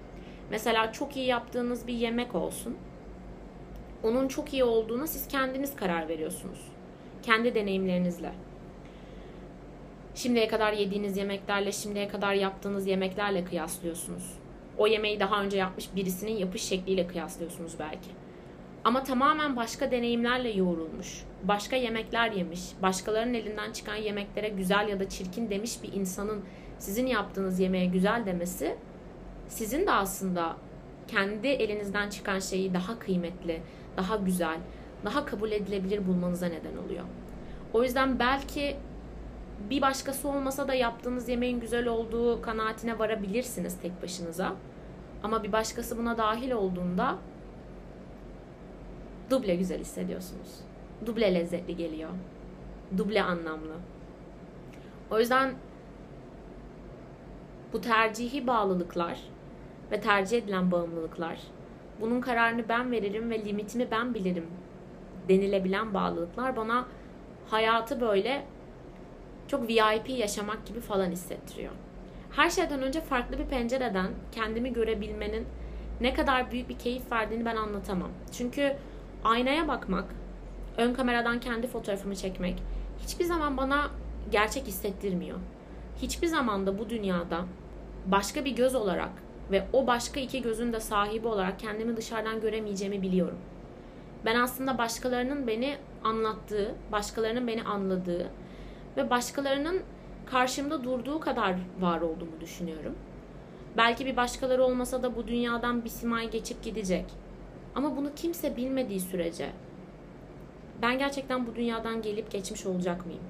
Mesela 0.51 0.93
çok 0.93 1.17
iyi 1.17 1.27
yaptığınız 1.27 1.87
bir 1.87 1.95
yemek 1.95 2.35
olsun. 2.35 2.77
Onun 4.03 4.29
çok 4.29 4.53
iyi 4.53 4.65
olduğuna 4.65 5.07
siz 5.07 5.29
kendiniz 5.29 5.77
karar 5.77 6.09
veriyorsunuz. 6.09 6.69
Kendi 7.23 7.55
deneyimlerinizle. 7.55 8.33
Şimdiye 10.15 10.49
kadar 10.49 10.73
yediğiniz 10.73 11.17
yemeklerle, 11.17 11.73
şimdiye 11.73 12.09
kadar 12.09 12.35
yaptığınız 12.35 12.87
yemeklerle 12.87 13.45
kıyaslıyorsunuz. 13.45 14.33
O 14.79 14.87
yemeği 14.87 15.21
daha 15.21 15.43
önce 15.43 15.57
yapmış 15.57 15.89
birisinin 15.97 16.37
yapış 16.37 16.63
şekliyle 16.63 17.07
kıyaslıyorsunuz 17.07 17.73
belki. 17.79 18.11
Ama 18.87 19.03
tamamen 19.03 19.57
başka 19.57 19.91
deneyimlerle 19.91 20.51
yoğrulmuş, 20.51 21.25
başka 21.43 21.77
yemekler 21.77 22.33
yemiş, 22.33 22.61
başkalarının 22.83 23.35
elinden 23.35 23.73
çıkan 23.73 23.95
yemeklere 23.95 24.49
güzel 24.49 24.89
ya 24.89 25.01
da 25.01 25.09
çirkin 25.09 25.51
demiş 25.51 25.83
bir 25.83 25.93
insanın 25.93 26.45
sizin 26.79 27.07
yaptığınız 27.07 27.61
yemeğe 27.61 27.87
güzel 27.87 28.27
demesi 28.27 28.77
sizin 29.49 29.87
de 29.87 29.93
aslında 29.93 30.57
kendi 31.09 31.47
elinizden 31.47 32.11
çıkan 32.11 32.39
şeyi 32.39 32.75
daha 32.75 32.99
kıymetli, 32.99 33.63
daha 33.97 34.17
güzel, 34.17 34.59
daha 35.05 35.27
kabul 35.27 35.51
edilebilir 35.51 36.07
bulmanıza 36.07 36.47
neden 36.47 36.77
oluyor. 36.77 37.05
O 37.73 37.83
yüzden 37.83 38.19
belki 38.19 38.77
bir 39.71 39.83
başkası 39.83 40.29
olmasa 40.29 40.69
da 40.69 40.75
yaptığınız 40.75 41.29
yemeğin 41.29 41.61
güzel 41.61 41.87
olduğu 41.87 42.43
kanaatine 42.43 42.99
varabilirsiniz 42.99 43.77
tek 43.83 44.03
başınıza. 44.03 44.53
Ama 45.23 45.43
bir 45.43 45.53
başkası 45.53 45.99
buna 45.99 46.19
dahil 46.19 46.51
olduğunda 46.51 47.19
duble 49.31 49.55
güzel 49.55 49.81
hissediyorsunuz. 49.81 50.61
Duble 51.07 51.35
lezzetli 51.35 51.77
geliyor. 51.77 52.11
Duble 52.99 53.23
anlamlı. 53.23 53.75
O 55.11 55.19
yüzden 55.19 55.55
bu 57.73 57.81
tercihi 57.81 58.47
bağlılıklar 58.47 59.21
ve 59.91 60.01
tercih 60.01 60.39
edilen 60.39 60.71
bağımlılıklar, 60.71 61.39
bunun 62.01 62.21
kararını 62.21 62.69
ben 62.69 62.91
veririm 62.91 63.31
ve 63.31 63.45
limitimi 63.45 63.91
ben 63.91 64.15
bilirim 64.15 64.47
denilebilen 65.29 65.95
bağlılıklar 65.95 66.57
bana 66.57 66.87
hayatı 67.51 68.01
böyle 68.01 68.45
çok 69.49 69.69
VIP 69.69 70.09
yaşamak 70.09 70.67
gibi 70.67 70.81
falan 70.81 71.11
hissettiriyor. 71.11 71.73
Her 72.31 72.51
şeyden 72.51 72.83
önce 72.83 73.01
farklı 73.01 73.39
bir 73.39 73.45
pencereden 73.45 74.11
kendimi 74.33 74.73
görebilmenin 74.73 75.47
ne 76.01 76.15
kadar 76.15 76.51
büyük 76.51 76.69
bir 76.69 76.79
keyif 76.79 77.13
verdiğini 77.13 77.45
ben 77.45 77.57
anlatamam. 77.57 78.11
Çünkü 78.33 78.77
aynaya 79.27 79.69
bakmak, 79.69 80.05
ön 80.77 80.95
kameradan 80.95 81.41
kendi 81.41 81.67
fotoğrafımı 81.67 82.17
çekmek 82.17 82.63
hiçbir 83.05 83.25
zaman 83.25 83.57
bana 83.57 83.91
gerçek 84.31 84.67
hissettirmiyor. 84.67 85.39
Hiçbir 85.97 86.27
zaman 86.27 86.67
da 86.67 86.79
bu 86.79 86.91
dünyada 86.91 87.45
başka 88.07 88.45
bir 88.45 88.51
göz 88.51 88.75
olarak 88.75 89.11
ve 89.51 89.67
o 89.73 89.87
başka 89.87 90.21
iki 90.21 90.43
gözün 90.43 90.73
de 90.73 90.81
sahibi 90.81 91.29
olarak 91.29 91.61
kendimi 91.61 91.97
dışarıdan 91.97 92.41
göremeyeceğimi 92.41 93.03
biliyorum. 93.03 93.39
Ben 94.25 94.41
aslında 94.41 94.79
başkalarının 94.79 95.47
beni 95.47 95.77
anlattığı, 96.05 96.75
başkalarının 96.93 97.47
beni 97.47 97.63
anladığı 97.63 98.27
ve 98.97 99.11
başkalarının 99.11 99.81
karşımda 100.27 100.85
durduğu 100.85 101.21
kadar 101.21 101.55
var 101.81 102.01
olduğumu 102.01 102.41
düşünüyorum. 102.41 102.95
Belki 103.77 104.07
bir 104.07 104.17
başkaları 104.17 104.65
olmasa 104.65 105.03
da 105.03 105.17
bu 105.17 105.29
dünyadan 105.29 105.85
bir 105.85 105.89
simay 105.89 106.31
geçip 106.31 106.63
gidecek. 106.63 107.05
Ama 107.77 107.97
bunu 107.97 108.15
kimse 108.15 108.57
bilmediği 108.57 109.01
sürece 109.01 109.51
ben 110.83 110.99
gerçekten 110.99 111.47
bu 111.47 111.55
dünyadan 111.55 112.03
gelip 112.03 112.31
geçmiş 112.31 112.67
olacak 112.67 113.07
mıyım? 113.07 113.23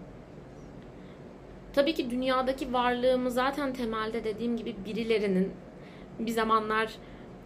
Tabii 1.72 1.94
ki 1.94 2.10
dünyadaki 2.10 2.72
varlığımı 2.72 3.30
zaten 3.30 3.72
temelde 3.72 4.24
dediğim 4.24 4.56
gibi 4.56 4.76
birilerinin 4.84 5.52
bir 6.18 6.30
zamanlar 6.30 6.92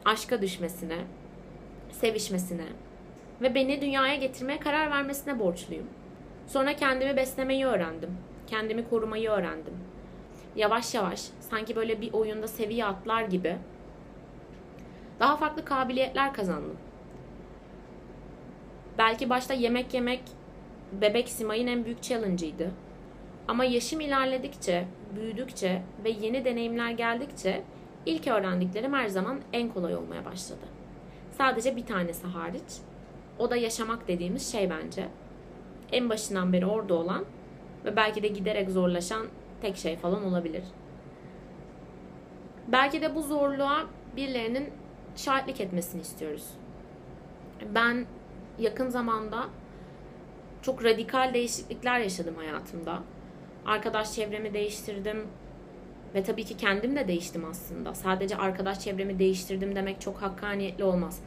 aşka 0.05 0.43
düşmesine, 0.43 0.99
sevişmesine 1.91 2.67
ve 3.43 3.55
beni 3.55 3.81
dünyaya 3.81 4.15
getirmeye 4.15 4.61
karar 4.61 4.91
vermesine 4.91 5.39
borçluyum. 5.39 5.87
Sonra 6.47 6.77
kendimi 6.77 7.17
beslemeyi 7.17 7.67
öğrendim. 7.67 8.11
Kendimi 8.47 8.89
korumayı 8.89 9.31
öğrendim. 9.31 9.75
Yavaş 10.57 10.95
yavaş 10.95 11.23
sanki 11.41 11.77
böyle 11.77 12.01
bir 12.01 12.13
oyunda 12.13 12.49
seviye 12.49 12.85
atlar 12.85 13.23
gibi 13.23 13.57
daha 15.21 15.37
farklı 15.37 15.65
kabiliyetler 15.65 16.33
kazandım. 16.33 16.77
Belki 18.99 19.31
başta 19.31 19.55
yemek 19.55 19.95
yemek 19.95 20.21
bebek 20.93 21.29
Simay'ın 21.29 21.67
en 21.67 21.85
büyük 21.85 22.03
challenge'ıydı. 22.03 22.71
Ama 23.49 23.65
yaşım 23.65 24.01
ilerledikçe, 24.01 24.87
büyüdükçe 25.17 25.83
ve 26.05 26.11
yeni 26.11 26.45
deneyimler 26.45 26.91
geldikçe 26.91 27.63
ilk 28.07 28.27
öğrendiklerim 28.27 28.93
her 28.93 29.09
zaman 29.09 29.41
en 29.53 29.69
kolay 29.69 29.97
olmaya 29.97 30.25
başladı. 30.25 30.67
Sadece 31.33 31.77
bir 31.77 31.87
tanesi 31.87 32.27
hariç. 32.27 32.81
O 33.39 33.51
da 33.51 33.57
yaşamak 33.57 34.09
dediğimiz 34.09 34.53
şey 34.53 34.71
bence. 34.71 35.09
En 35.93 36.09
başından 36.09 36.53
beri 36.53 36.67
orada 36.67 36.95
olan 36.95 37.25
ve 37.85 37.97
belki 37.97 38.23
de 38.23 38.29
giderek 38.29 38.71
zorlaşan 38.71 39.27
tek 39.63 39.77
şey 39.77 39.97
falan 39.97 40.25
olabilir. 40.25 40.63
Belki 42.69 43.03
de 43.03 43.15
bu 43.15 43.23
zorluğa 43.23 43.87
birilerinin 44.17 44.71
şahitlik 45.17 45.61
etmesini 45.61 46.01
istiyoruz. 46.01 46.47
Ben 47.75 48.07
yakın 48.61 48.89
zamanda 48.89 49.49
çok 50.63 50.85
radikal 50.85 51.35
değişiklikler 51.35 52.01
yaşadım 52.01 52.37
hayatımda. 52.37 53.03
Arkadaş 53.67 54.13
çevremi 54.15 54.55
değiştirdim 54.55 55.27
ve 56.15 56.23
tabii 56.23 56.45
ki 56.45 56.57
kendim 56.57 56.97
de 56.97 57.09
değiştim 57.09 57.45
aslında. 57.45 57.95
Sadece 57.95 58.37
arkadaş 58.37 58.81
çevremi 58.81 59.19
değiştirdim 59.19 59.77
demek 59.77 60.01
çok 60.01 60.23
hakkaniyetli 60.23 60.85
olmaz. 60.85 61.21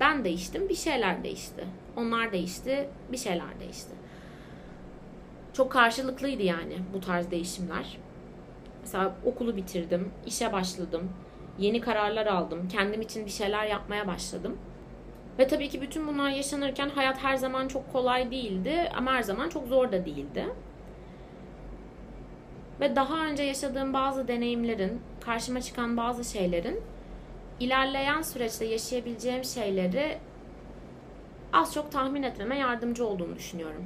Ben 0.00 0.24
değiştim, 0.24 0.68
bir 0.68 0.74
şeyler 0.74 1.24
değişti. 1.24 1.64
Onlar 1.96 2.32
değişti, 2.32 2.88
bir 3.12 3.16
şeyler 3.16 3.60
değişti. 3.60 3.94
Çok 5.52 5.72
karşılıklıydı 5.72 6.42
yani 6.42 6.78
bu 6.94 7.00
tarz 7.00 7.30
değişimler. 7.30 7.98
Mesela 8.80 9.16
okulu 9.24 9.56
bitirdim, 9.56 10.12
işe 10.26 10.52
başladım, 10.52 11.10
yeni 11.58 11.80
kararlar 11.80 12.26
aldım, 12.26 12.68
kendim 12.68 13.00
için 13.00 13.26
bir 13.26 13.30
şeyler 13.30 13.66
yapmaya 13.66 14.06
başladım. 14.06 14.58
Ve 15.38 15.48
tabii 15.48 15.68
ki 15.68 15.80
bütün 15.80 16.08
bunlar 16.08 16.30
yaşanırken 16.30 16.88
hayat 16.88 17.22
her 17.22 17.36
zaman 17.36 17.68
çok 17.68 17.92
kolay 17.92 18.30
değildi 18.30 18.90
ama 18.96 19.12
her 19.12 19.22
zaman 19.22 19.48
çok 19.48 19.66
zor 19.68 19.92
da 19.92 20.06
değildi. 20.06 20.46
Ve 22.80 22.96
daha 22.96 23.26
önce 23.26 23.42
yaşadığım 23.42 23.92
bazı 23.92 24.28
deneyimlerin, 24.28 25.00
karşıma 25.20 25.60
çıkan 25.60 25.96
bazı 25.96 26.24
şeylerin 26.32 26.80
ilerleyen 27.60 28.22
süreçte 28.22 28.64
yaşayabileceğim 28.64 29.44
şeyleri 29.44 30.18
az 31.52 31.74
çok 31.74 31.92
tahmin 31.92 32.22
etmeme 32.22 32.58
yardımcı 32.58 33.06
olduğunu 33.06 33.36
düşünüyorum. 33.36 33.84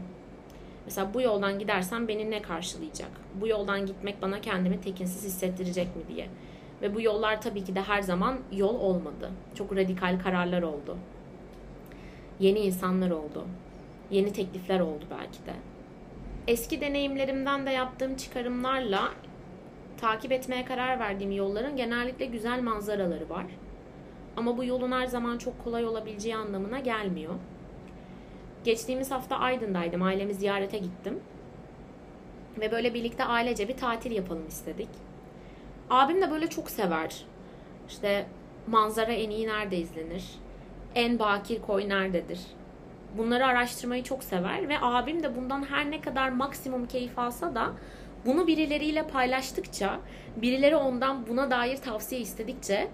Mesela 0.84 1.14
bu 1.14 1.20
yoldan 1.20 1.58
gidersem 1.58 2.08
beni 2.08 2.30
ne 2.30 2.42
karşılayacak? 2.42 3.10
Bu 3.40 3.48
yoldan 3.48 3.86
gitmek 3.86 4.22
bana 4.22 4.40
kendimi 4.40 4.80
tekinsiz 4.80 5.24
hissettirecek 5.24 5.96
mi 5.96 6.02
diye. 6.08 6.28
Ve 6.82 6.94
bu 6.94 7.00
yollar 7.00 7.40
tabii 7.40 7.64
ki 7.64 7.74
de 7.74 7.82
her 7.82 8.02
zaman 8.02 8.38
yol 8.52 8.80
olmadı. 8.80 9.30
Çok 9.54 9.76
radikal 9.76 10.18
kararlar 10.22 10.62
oldu. 10.62 10.96
Yeni 12.42 12.58
insanlar 12.58 13.10
oldu. 13.10 13.46
Yeni 14.10 14.32
teklifler 14.32 14.80
oldu 14.80 15.04
belki 15.10 15.46
de. 15.46 15.54
Eski 16.46 16.80
deneyimlerimden 16.80 17.66
de 17.66 17.70
yaptığım 17.70 18.16
çıkarımlarla 18.16 19.12
takip 19.96 20.32
etmeye 20.32 20.64
karar 20.64 21.00
verdiğim 21.00 21.32
yolların 21.32 21.76
genellikle 21.76 22.26
güzel 22.26 22.62
manzaraları 22.62 23.28
var. 23.30 23.46
Ama 24.36 24.56
bu 24.56 24.64
yolun 24.64 24.92
her 24.92 25.06
zaman 25.06 25.38
çok 25.38 25.64
kolay 25.64 25.84
olabileceği 25.84 26.36
anlamına 26.36 26.78
gelmiyor. 26.78 27.34
Geçtiğimiz 28.64 29.10
hafta 29.10 29.36
Aydın'daydım. 29.36 30.02
Ailemi 30.02 30.34
ziyarete 30.34 30.78
gittim. 30.78 31.20
Ve 32.60 32.72
böyle 32.72 32.94
birlikte 32.94 33.24
ailece 33.24 33.68
bir 33.68 33.76
tatil 33.76 34.10
yapalım 34.12 34.48
istedik. 34.48 34.88
Abim 35.90 36.22
de 36.22 36.30
böyle 36.30 36.46
çok 36.46 36.70
sever. 36.70 37.24
İşte 37.88 38.26
manzara 38.66 39.12
en 39.12 39.30
iyi 39.30 39.46
nerede 39.46 39.76
izlenir? 39.76 40.41
En 40.94 41.18
bakir 41.18 41.62
koy 41.62 41.88
nerededir? 41.88 42.40
Bunları 43.18 43.46
araştırmayı 43.46 44.02
çok 44.02 44.24
sever 44.24 44.68
ve 44.68 44.80
abim 44.80 45.22
de 45.22 45.36
bundan 45.36 45.62
her 45.62 45.90
ne 45.90 46.00
kadar 46.00 46.28
maksimum 46.28 46.86
keyif 46.86 47.18
alsa 47.18 47.54
da 47.54 47.72
bunu 48.26 48.46
birileriyle 48.46 49.06
paylaştıkça, 49.06 50.00
birileri 50.36 50.76
ondan 50.76 51.26
buna 51.26 51.50
dair 51.50 51.76
tavsiye 51.76 52.20
istedikçe 52.20 52.88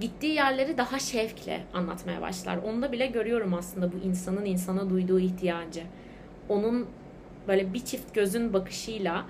gittiği 0.00 0.34
yerleri 0.34 0.78
daha 0.78 0.98
şevkle 0.98 1.60
anlatmaya 1.74 2.20
başlar. 2.20 2.56
Onda 2.56 2.92
bile 2.92 3.06
görüyorum 3.06 3.54
aslında 3.54 3.92
bu 3.92 3.96
insanın 3.96 4.44
insana 4.44 4.90
duyduğu 4.90 5.20
ihtiyacı. 5.20 5.82
Onun 6.48 6.86
böyle 7.48 7.74
bir 7.74 7.84
çift 7.84 8.14
gözün 8.14 8.52
bakışıyla 8.52 9.24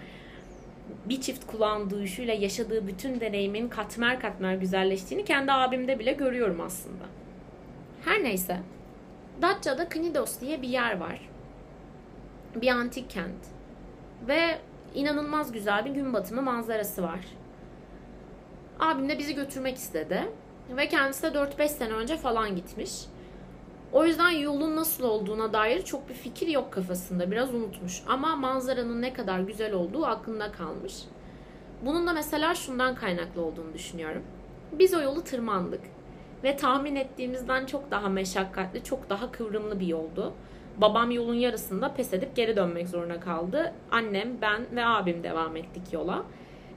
bir 1.09 1.21
çift 1.21 1.47
kulağın 1.47 1.91
duyuşuyla 1.91 2.35
yaşadığı 2.35 2.87
bütün 2.87 3.21
deneyimin 3.21 3.69
katmer 3.69 4.21
katmer 4.21 4.55
güzelleştiğini 4.55 5.25
kendi 5.25 5.53
abimde 5.53 5.99
bile 5.99 6.13
görüyorum 6.13 6.61
aslında. 6.61 7.05
Her 8.05 8.25
neyse. 8.25 8.61
Datça'da 9.43 9.89
Knidos 9.89 10.41
diye 10.41 10.63
bir 10.63 10.69
yer 10.69 11.01
var. 11.01 11.29
Bir 12.55 12.69
antik 12.69 13.11
kent. 13.11 13.47
Ve 14.29 14.59
inanılmaz 14.95 15.53
güzel 15.53 15.85
bir 15.85 15.91
gün 15.91 16.15
batımı 16.15 16.43
manzarası 16.43 17.03
var. 17.03 17.21
Abim 18.81 19.09
de 19.09 19.19
bizi 19.19 19.35
götürmek 19.35 19.77
istedi. 19.77 20.29
Ve 20.71 20.89
kendisi 20.89 21.23
de 21.23 21.27
4-5 21.27 21.69
sene 21.69 21.93
önce 21.93 22.17
falan 22.17 22.57
gitmiş. 22.57 22.93
O 23.93 24.05
yüzden 24.05 24.31
yolun 24.31 24.77
nasıl 24.77 25.05
olduğuna 25.05 25.53
dair 25.53 25.83
çok 25.83 26.09
bir 26.09 26.15
fikir 26.15 26.49
yok 26.49 26.73
kafasında. 26.73 27.31
Biraz 27.31 27.55
unutmuş. 27.55 28.03
Ama 28.07 28.37
manzaranın 28.37 29.03
ne 29.03 29.13
kadar 29.13 29.41
güzel 29.41 29.73
olduğu 29.73 30.07
aklında 30.07 30.53
kalmış. 30.53 30.95
Bunun 31.85 32.07
da 32.07 32.13
mesela 32.13 32.55
şundan 32.55 32.95
kaynaklı 32.95 33.43
olduğunu 33.43 33.75
düşünüyorum. 33.75 34.23
Biz 34.73 34.95
o 34.95 35.01
yolu 35.01 35.25
tırmandık. 35.25 35.81
Ve 36.45 36.57
tahmin 36.57 36.97
ettiğimizden 36.97 37.67
çok 37.67 37.91
daha 37.91 38.09
meşakkatli, 38.09 38.85
çok 38.85 39.11
daha 39.11 39.33
kıvrımlı 39.33 39.81
bir 39.81 39.87
yoldu. 39.87 40.33
Babam 40.77 41.11
yolun 41.11 41.35
yarısında 41.35 41.95
pes 41.95 42.13
edip 42.13 42.37
geri 42.37 42.57
dönmek 42.57 42.89
zorunda 42.89 43.21
kaldı. 43.21 43.73
Annem, 43.91 44.41
ben 44.43 44.77
ve 44.77 44.85
abim 44.85 45.23
devam 45.23 45.57
ettik 45.57 45.93
yola. 45.93 46.25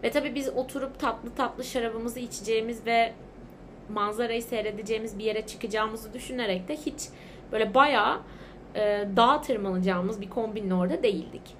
Ve 0.03 0.11
tabii 0.11 0.35
biz 0.35 0.49
oturup 0.49 0.99
tatlı 0.99 1.35
tatlı 1.35 1.63
şarabımızı 1.63 2.19
içeceğimiz 2.19 2.85
ve 2.85 3.13
manzarayı 3.89 4.43
seyredeceğimiz 4.43 5.19
bir 5.19 5.23
yere 5.23 5.45
çıkacağımızı 5.45 6.13
düşünerek 6.13 6.67
de 6.67 6.75
hiç 6.75 7.09
böyle 7.51 7.73
bayağı 7.73 8.19
e, 8.75 9.07
dağa 9.15 9.41
tırmanacağımız 9.41 10.21
bir 10.21 10.29
kombinle 10.29 10.73
orada 10.73 11.03
değildik. 11.03 11.55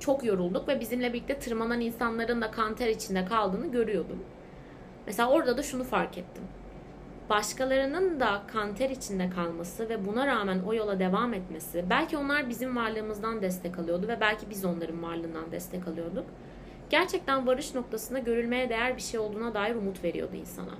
Çok 0.00 0.24
yorulduk 0.24 0.68
ve 0.68 0.80
bizimle 0.80 1.12
birlikte 1.12 1.38
tırmanan 1.38 1.80
insanların 1.80 2.42
da 2.42 2.50
kanter 2.50 2.88
içinde 2.88 3.24
kaldığını 3.24 3.66
görüyordum. 3.66 4.24
Mesela 5.06 5.30
orada 5.30 5.56
da 5.56 5.62
şunu 5.62 5.84
fark 5.84 6.18
ettim. 6.18 6.44
Başkalarının 7.30 8.20
da 8.20 8.42
kanter 8.46 8.90
içinde 8.90 9.30
kalması 9.30 9.88
ve 9.88 10.06
buna 10.06 10.26
rağmen 10.26 10.60
o 10.68 10.74
yola 10.74 10.98
devam 10.98 11.34
etmesi, 11.34 11.84
belki 11.90 12.16
onlar 12.16 12.48
bizim 12.48 12.76
varlığımızdan 12.76 13.42
destek 13.42 13.78
alıyordu 13.78 14.08
ve 14.08 14.20
belki 14.20 14.50
biz 14.50 14.64
onların 14.64 15.02
varlığından 15.02 15.52
destek 15.52 15.88
alıyorduk. 15.88 16.24
Gerçekten 16.90 17.46
varış 17.46 17.74
noktasında 17.74 18.18
görülmeye 18.18 18.68
değer 18.68 18.96
bir 18.96 19.02
şey 19.02 19.20
olduğuna 19.20 19.54
dair 19.54 19.74
umut 19.74 20.04
veriyordu 20.04 20.36
insana. 20.36 20.74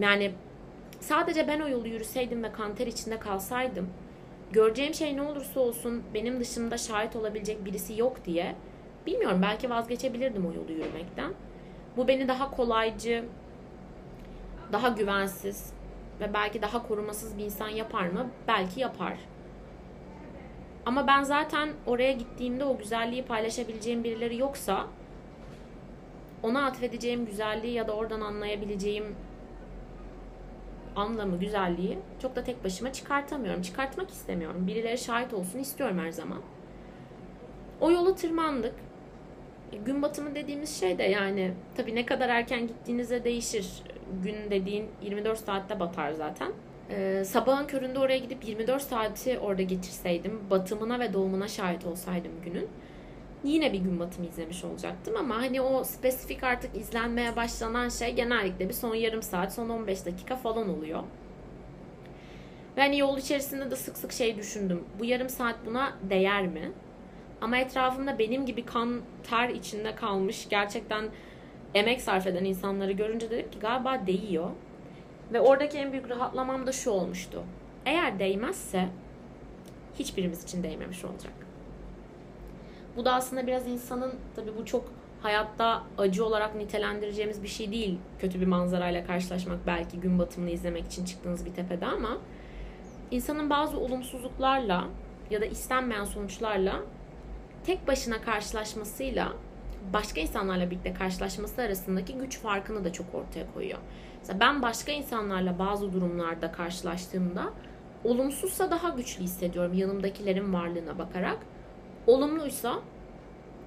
Yani 0.00 0.32
sadece 1.00 1.48
ben 1.48 1.60
o 1.60 1.68
yolu 1.68 1.88
yürüseydim 1.88 2.42
ve 2.42 2.52
kanter 2.52 2.86
içinde 2.86 3.18
kalsaydım 3.18 3.88
göreceğim 4.52 4.94
şey 4.94 5.16
ne 5.16 5.22
olursa 5.22 5.60
olsun 5.60 6.02
benim 6.14 6.40
dışımda 6.40 6.78
şahit 6.78 7.16
olabilecek 7.16 7.64
birisi 7.64 8.00
yok 8.00 8.24
diye 8.24 8.54
bilmiyorum 9.06 9.38
belki 9.42 9.70
vazgeçebilirdim 9.70 10.46
o 10.46 10.52
yolu 10.52 10.72
yürümekten. 10.72 11.32
Bu 11.96 12.08
beni 12.08 12.28
daha 12.28 12.50
kolaycı, 12.50 13.24
daha 14.72 14.88
güvensiz 14.88 15.72
ve 16.20 16.34
belki 16.34 16.62
daha 16.62 16.88
korumasız 16.88 17.38
bir 17.38 17.44
insan 17.44 17.68
yapar 17.68 18.06
mı? 18.06 18.26
Belki 18.48 18.80
yapar. 18.80 19.18
Ama 20.86 21.06
ben 21.06 21.22
zaten 21.22 21.68
oraya 21.86 22.12
gittiğimde 22.12 22.64
o 22.64 22.78
güzelliği 22.78 23.24
paylaşabileceğim 23.24 24.04
birileri 24.04 24.38
yoksa 24.38 24.86
ona 26.42 26.66
atfedeceğim 26.66 27.26
güzelliği 27.26 27.72
ya 27.72 27.88
da 27.88 27.92
oradan 27.92 28.20
anlayabileceğim 28.20 29.16
anlamı, 30.96 31.38
güzelliği 31.38 31.98
çok 32.22 32.36
da 32.36 32.44
tek 32.44 32.64
başıma 32.64 32.92
çıkartamıyorum. 32.92 33.62
Çıkartmak 33.62 34.10
istemiyorum. 34.10 34.66
Birileri 34.66 34.98
şahit 34.98 35.34
olsun 35.34 35.58
istiyorum 35.58 35.98
her 35.98 36.10
zaman. 36.10 36.40
O 37.80 37.90
yolu 37.90 38.14
tırmandık. 38.14 38.74
E, 39.72 39.76
gün 39.76 40.02
batımı 40.02 40.34
dediğimiz 40.34 40.80
şey 40.80 40.98
de 40.98 41.02
yani 41.02 41.52
tabii 41.76 41.94
ne 41.94 42.06
kadar 42.06 42.28
erken 42.28 42.66
gittiğinize 42.66 43.24
değişir. 43.24 43.82
Gün 44.22 44.50
dediğin 44.50 44.86
24 45.02 45.38
saatte 45.38 45.80
batar 45.80 46.12
zaten. 46.12 46.52
Ee, 46.90 47.22
sabahın 47.26 47.66
köründe 47.66 47.98
oraya 47.98 48.18
gidip 48.18 48.48
24 48.48 48.82
saati 48.82 49.38
orada 49.38 49.62
geçirseydim, 49.62 50.40
batımına 50.50 51.00
ve 51.00 51.12
doğumuna 51.12 51.48
şahit 51.48 51.86
olsaydım 51.86 52.32
günün 52.44 52.68
yine 53.44 53.72
bir 53.72 53.78
gün 53.78 54.00
batımı 54.00 54.26
izlemiş 54.26 54.64
olacaktım 54.64 55.16
ama 55.16 55.36
hani 55.36 55.60
o 55.60 55.84
spesifik 55.84 56.44
artık 56.44 56.76
izlenmeye 56.76 57.36
başlanan 57.36 57.88
şey 57.88 58.14
genellikle 58.14 58.68
bir 58.68 58.74
son 58.74 58.94
yarım 58.94 59.22
saat, 59.22 59.54
son 59.54 59.68
15 59.68 60.06
dakika 60.06 60.36
falan 60.36 60.68
oluyor. 60.68 61.02
Ve 62.76 62.80
hani 62.80 62.98
yol 62.98 63.18
içerisinde 63.18 63.70
de 63.70 63.76
sık 63.76 63.96
sık 63.96 64.12
şey 64.12 64.36
düşündüm. 64.36 64.84
Bu 64.98 65.04
yarım 65.04 65.28
saat 65.28 65.56
buna 65.66 65.92
değer 66.10 66.46
mi? 66.46 66.72
Ama 67.40 67.58
etrafımda 67.58 68.18
benim 68.18 68.46
gibi 68.46 68.64
kan 68.64 69.00
ter 69.30 69.48
içinde 69.48 69.94
kalmış 69.94 70.48
gerçekten 70.48 71.04
emek 71.74 72.00
sarf 72.00 72.26
eden 72.26 72.44
insanları 72.44 72.92
görünce 72.92 73.30
dedim 73.30 73.50
ki 73.50 73.58
galiba 73.58 74.06
değiyor. 74.06 74.50
Ve 75.32 75.40
oradaki 75.40 75.78
en 75.78 75.92
büyük 75.92 76.10
rahatlamam 76.10 76.66
da 76.66 76.72
şu 76.72 76.90
olmuştu. 76.90 77.42
Eğer 77.86 78.18
değmezse 78.18 78.88
hiçbirimiz 79.98 80.44
için 80.44 80.62
değmemiş 80.62 81.04
olacak. 81.04 81.32
Bu 82.96 83.04
da 83.04 83.14
aslında 83.14 83.46
biraz 83.46 83.68
insanın 83.68 84.14
tabii 84.36 84.56
bu 84.58 84.64
çok 84.64 84.84
hayatta 85.22 85.82
acı 85.98 86.24
olarak 86.24 86.54
nitelendireceğimiz 86.54 87.42
bir 87.42 87.48
şey 87.48 87.72
değil. 87.72 87.98
Kötü 88.18 88.40
bir 88.40 88.46
manzarayla 88.46 89.06
karşılaşmak 89.06 89.66
belki 89.66 90.00
gün 90.00 90.18
batımını 90.18 90.50
izlemek 90.50 90.86
için 90.86 91.04
çıktığınız 91.04 91.46
bir 91.46 91.54
tepede 91.54 91.86
ama 91.86 92.18
insanın 93.10 93.50
bazı 93.50 93.78
olumsuzluklarla 93.78 94.88
ya 95.30 95.40
da 95.40 95.44
istenmeyen 95.44 96.04
sonuçlarla 96.04 96.80
tek 97.66 97.88
başına 97.88 98.20
karşılaşmasıyla 98.20 99.32
başka 99.92 100.20
insanlarla 100.20 100.70
birlikte 100.70 100.94
karşılaşması 100.94 101.62
arasındaki 101.62 102.14
güç 102.14 102.38
farkını 102.38 102.84
da 102.84 102.92
çok 102.92 103.14
ortaya 103.14 103.52
koyuyor. 103.54 103.78
Mesela 104.18 104.40
ben 104.40 104.62
başka 104.62 104.92
insanlarla 104.92 105.58
bazı 105.58 105.92
durumlarda 105.92 106.52
karşılaştığımda 106.52 107.52
olumsuzsa 108.04 108.70
daha 108.70 108.88
güçlü 108.88 109.22
hissediyorum 109.22 109.74
yanımdakilerin 109.74 110.52
varlığına 110.52 110.98
bakarak 110.98 111.38
olumluysa 112.06 112.80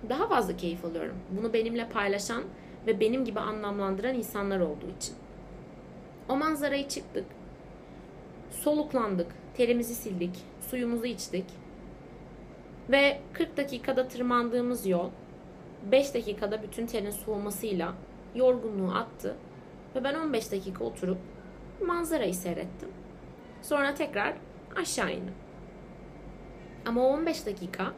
daha 0.09 0.27
fazla 0.27 0.57
keyif 0.57 0.85
alıyorum. 0.85 1.15
Bunu 1.37 1.53
benimle 1.53 1.89
paylaşan 1.89 2.43
ve 2.87 2.99
benim 2.99 3.25
gibi 3.25 3.39
anlamlandıran 3.39 4.15
insanlar 4.15 4.59
olduğu 4.59 4.89
için. 4.97 5.15
O 6.29 6.35
manzarayı 6.35 6.87
çıktık. 6.87 7.25
Soluklandık. 8.51 9.27
Terimizi 9.53 9.95
sildik. 9.95 10.35
Suyumuzu 10.69 11.05
içtik. 11.05 11.45
Ve 12.89 13.19
40 13.33 13.57
dakikada 13.57 14.07
tırmandığımız 14.07 14.87
yol 14.87 15.09
5 15.91 16.13
dakikada 16.13 16.63
bütün 16.63 16.85
terin 16.85 17.09
soğumasıyla 17.09 17.93
yorgunluğu 18.35 18.95
attı. 18.95 19.35
Ve 19.95 20.03
ben 20.03 20.15
15 20.15 20.51
dakika 20.51 20.83
oturup 20.83 21.17
manzarayı 21.85 22.33
seyrettim. 22.33 22.89
Sonra 23.61 23.93
tekrar 23.93 24.33
aşağı 24.75 25.11
indim. 25.11 25.33
Ama 26.85 27.01
o 27.01 27.07
15 27.07 27.45
dakika 27.45 27.93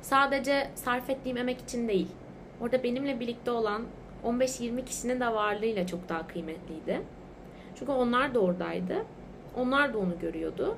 sadece 0.00 0.70
sarf 0.74 1.10
ettiğim 1.10 1.36
emek 1.36 1.60
için 1.60 1.88
değil. 1.88 2.08
Orada 2.60 2.82
benimle 2.82 3.20
birlikte 3.20 3.50
olan 3.50 3.82
15-20 4.24 4.84
kişinin 4.84 5.20
de 5.20 5.26
varlığıyla 5.26 5.86
çok 5.86 6.08
daha 6.08 6.26
kıymetliydi. 6.26 7.02
Çünkü 7.74 7.92
onlar 7.92 8.34
da 8.34 8.40
oradaydı. 8.40 9.04
Onlar 9.56 9.94
da 9.94 9.98
onu 9.98 10.18
görüyordu. 10.18 10.76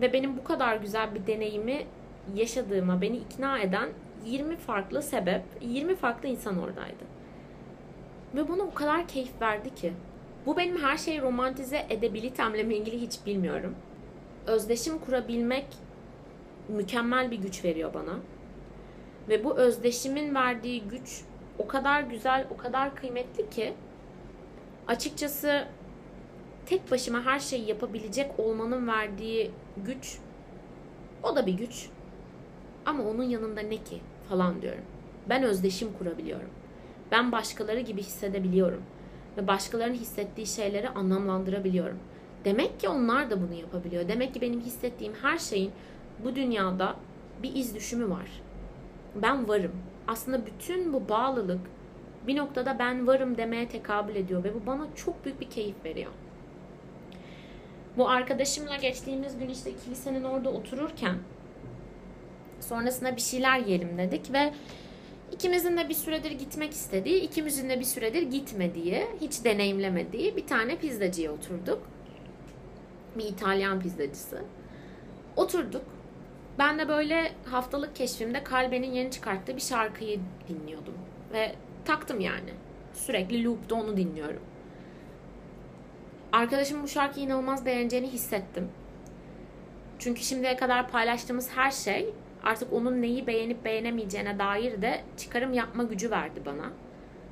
Ve 0.00 0.12
benim 0.12 0.36
bu 0.36 0.44
kadar 0.44 0.76
güzel 0.76 1.14
bir 1.14 1.26
deneyimi 1.26 1.86
yaşadığıma 2.34 3.00
beni 3.00 3.16
ikna 3.16 3.58
eden 3.58 3.88
20 4.26 4.56
farklı 4.56 5.02
sebep, 5.02 5.42
20 5.60 5.96
farklı 5.96 6.28
insan 6.28 6.62
oradaydı. 6.62 7.04
Ve 8.34 8.48
buna 8.48 8.62
o 8.62 8.74
kadar 8.74 9.08
keyif 9.08 9.42
verdi 9.42 9.74
ki. 9.74 9.92
Bu 10.46 10.56
benim 10.56 10.78
her 10.78 10.96
şeyi 10.96 11.22
romantize 11.22 11.86
edebilitemle 11.90 12.76
ilgili 12.76 13.00
hiç 13.00 13.26
bilmiyorum. 13.26 13.74
Özdeşim 14.46 14.98
kurabilmek 14.98 15.66
mükemmel 16.68 17.30
bir 17.30 17.38
güç 17.38 17.64
veriyor 17.64 17.94
bana. 17.94 18.18
Ve 19.28 19.44
bu 19.44 19.56
özdeşimin 19.56 20.34
verdiği 20.34 20.82
güç 20.82 21.22
o 21.58 21.66
kadar 21.66 22.00
güzel, 22.00 22.46
o 22.54 22.56
kadar 22.56 22.94
kıymetli 22.94 23.50
ki 23.50 23.74
açıkçası 24.88 25.68
tek 26.66 26.90
başıma 26.90 27.24
her 27.24 27.40
şeyi 27.40 27.68
yapabilecek 27.68 28.40
olmanın 28.40 28.88
verdiği 28.88 29.50
güç 29.76 30.18
o 31.22 31.36
da 31.36 31.46
bir 31.46 31.54
güç. 31.54 31.88
Ama 32.86 33.02
onun 33.04 33.22
yanında 33.22 33.60
ne 33.60 33.76
ki 33.76 34.00
falan 34.28 34.62
diyorum. 34.62 34.84
Ben 35.28 35.42
özdeşim 35.42 35.88
kurabiliyorum. 35.98 36.50
Ben 37.12 37.32
başkaları 37.32 37.80
gibi 37.80 38.02
hissedebiliyorum 38.02 38.82
ve 39.36 39.46
başkalarının 39.46 39.94
hissettiği 39.94 40.46
şeyleri 40.46 40.88
anlamlandırabiliyorum. 40.88 41.98
Demek 42.44 42.80
ki 42.80 42.88
onlar 42.88 43.30
da 43.30 43.42
bunu 43.42 43.54
yapabiliyor. 43.54 44.08
Demek 44.08 44.34
ki 44.34 44.40
benim 44.40 44.60
hissettiğim 44.60 45.12
her 45.22 45.38
şeyin 45.38 45.70
bu 46.24 46.36
dünyada 46.36 46.96
bir 47.42 47.54
iz 47.54 47.74
düşümü 47.74 48.10
var 48.10 48.42
ben 49.22 49.48
varım. 49.48 49.72
Aslında 50.08 50.46
bütün 50.46 50.92
bu 50.92 51.08
bağlılık 51.08 51.60
bir 52.26 52.36
noktada 52.36 52.78
ben 52.78 53.06
varım 53.06 53.36
demeye 53.36 53.68
tekabül 53.68 54.16
ediyor 54.16 54.44
ve 54.44 54.54
bu 54.54 54.66
bana 54.66 54.86
çok 54.94 55.24
büyük 55.24 55.40
bir 55.40 55.50
keyif 55.50 55.84
veriyor. 55.84 56.10
Bu 57.96 58.08
arkadaşımla 58.08 58.76
geçtiğimiz 58.76 59.38
gün 59.38 59.48
işte 59.48 59.70
kilisenin 59.84 60.24
orada 60.24 60.50
otururken 60.50 61.16
sonrasında 62.60 63.16
bir 63.16 63.20
şeyler 63.20 63.58
yiyelim 63.58 63.98
dedik 63.98 64.32
ve 64.32 64.52
ikimizin 65.32 65.76
de 65.76 65.88
bir 65.88 65.94
süredir 65.94 66.30
gitmek 66.30 66.72
istediği, 66.72 67.20
ikimizin 67.20 67.68
de 67.68 67.80
bir 67.80 67.84
süredir 67.84 68.22
gitmediği, 68.22 69.06
hiç 69.20 69.44
deneyimlemediği 69.44 70.36
bir 70.36 70.46
tane 70.46 70.76
pizzacıya 70.76 71.32
oturduk. 71.32 71.82
Bir 73.18 73.24
İtalyan 73.24 73.80
pizzacısı. 73.80 74.42
Oturduk. 75.36 75.84
Ben 76.58 76.78
de 76.78 76.88
böyle 76.88 77.32
haftalık 77.44 77.96
keşfimde 77.96 78.44
Kalbe'nin 78.44 78.92
yeni 78.92 79.10
çıkarttığı 79.10 79.56
bir 79.56 79.60
şarkıyı 79.60 80.20
dinliyordum. 80.48 80.94
Ve 81.32 81.54
taktım 81.84 82.20
yani. 82.20 82.50
Sürekli 82.94 83.44
loop'ta 83.44 83.74
onu 83.74 83.96
dinliyorum. 83.96 84.42
Arkadaşım 86.32 86.82
bu 86.82 86.88
şarkıyı 86.88 87.26
inanılmaz 87.26 87.66
beğeneceğini 87.66 88.08
hissettim. 88.08 88.68
Çünkü 89.98 90.22
şimdiye 90.22 90.56
kadar 90.56 90.88
paylaştığımız 90.88 91.50
her 91.56 91.70
şey 91.70 92.14
artık 92.46 92.72
onun 92.72 93.02
neyi 93.02 93.26
beğenip 93.26 93.64
beğenemeyeceğine 93.64 94.38
dair 94.38 94.82
de 94.82 95.00
çıkarım 95.16 95.52
yapma 95.52 95.82
gücü 95.82 96.10
verdi 96.10 96.40
bana. 96.46 96.70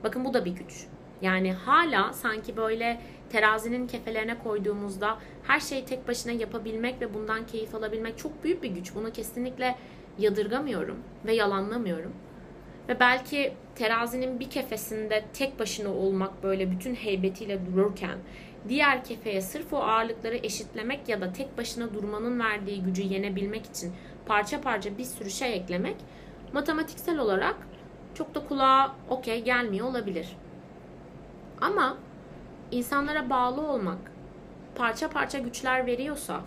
Bakın 0.05 0.25
bu 0.25 0.35
da 0.35 0.45
bir 0.45 0.51
güç. 0.51 0.87
Yani 1.23 1.53
hala 1.53 2.13
sanki 2.13 2.57
böyle 2.57 3.01
terazinin 3.31 3.87
kefelerine 3.87 4.39
koyduğumuzda 4.39 5.19
her 5.43 5.61
şeyi 5.61 5.85
tek 5.85 6.09
başına 6.09 6.33
yapabilmek 6.33 7.01
ve 7.01 7.15
bundan 7.15 7.47
keyif 7.47 7.75
alabilmek 7.75 8.19
çok 8.19 8.45
büyük 8.45 8.63
bir 8.63 8.71
güç. 8.71 8.95
Bunu 8.95 9.13
kesinlikle 9.13 9.77
yadırgamıyorum 10.19 10.99
ve 11.27 11.35
yalanlamıyorum. 11.35 12.13
Ve 12.89 13.01
belki 13.01 13.53
terazinin 13.75 14.41
bir 14.41 14.51
kefesinde 14.51 15.25
tek 15.33 15.59
başına 15.59 15.95
olmak 15.95 16.43
böyle 16.43 16.71
bütün 16.71 16.95
heybetiyle 16.95 17.67
dururken 17.67 18.19
diğer 18.69 19.05
kefeye 19.05 19.41
sırf 19.41 19.73
o 19.73 19.77
ağırlıkları 19.77 20.37
eşitlemek 20.37 21.09
ya 21.09 21.21
da 21.21 21.33
tek 21.33 21.59
başına 21.59 21.95
durmanın 21.95 22.41
verdiği 22.41 22.83
gücü 22.83 23.03
yenebilmek 23.03 23.67
için 23.67 23.93
parça 24.27 24.61
parça 24.61 24.99
bir 24.99 25.05
sürü 25.05 25.31
şey 25.31 25.57
eklemek 25.57 25.97
matematiksel 26.53 27.19
olarak 27.19 27.57
çok 28.15 28.35
da 28.35 28.47
kulağa 28.47 28.95
okey 29.09 29.45
gelmiyor 29.45 29.87
olabilir. 29.87 30.37
Ama 31.61 31.97
insanlara 32.71 33.31
bağlı 33.31 33.67
olmak 33.67 33.99
parça 34.75 35.11
parça 35.11 35.39
güçler 35.39 35.87
veriyorsa 35.87 36.41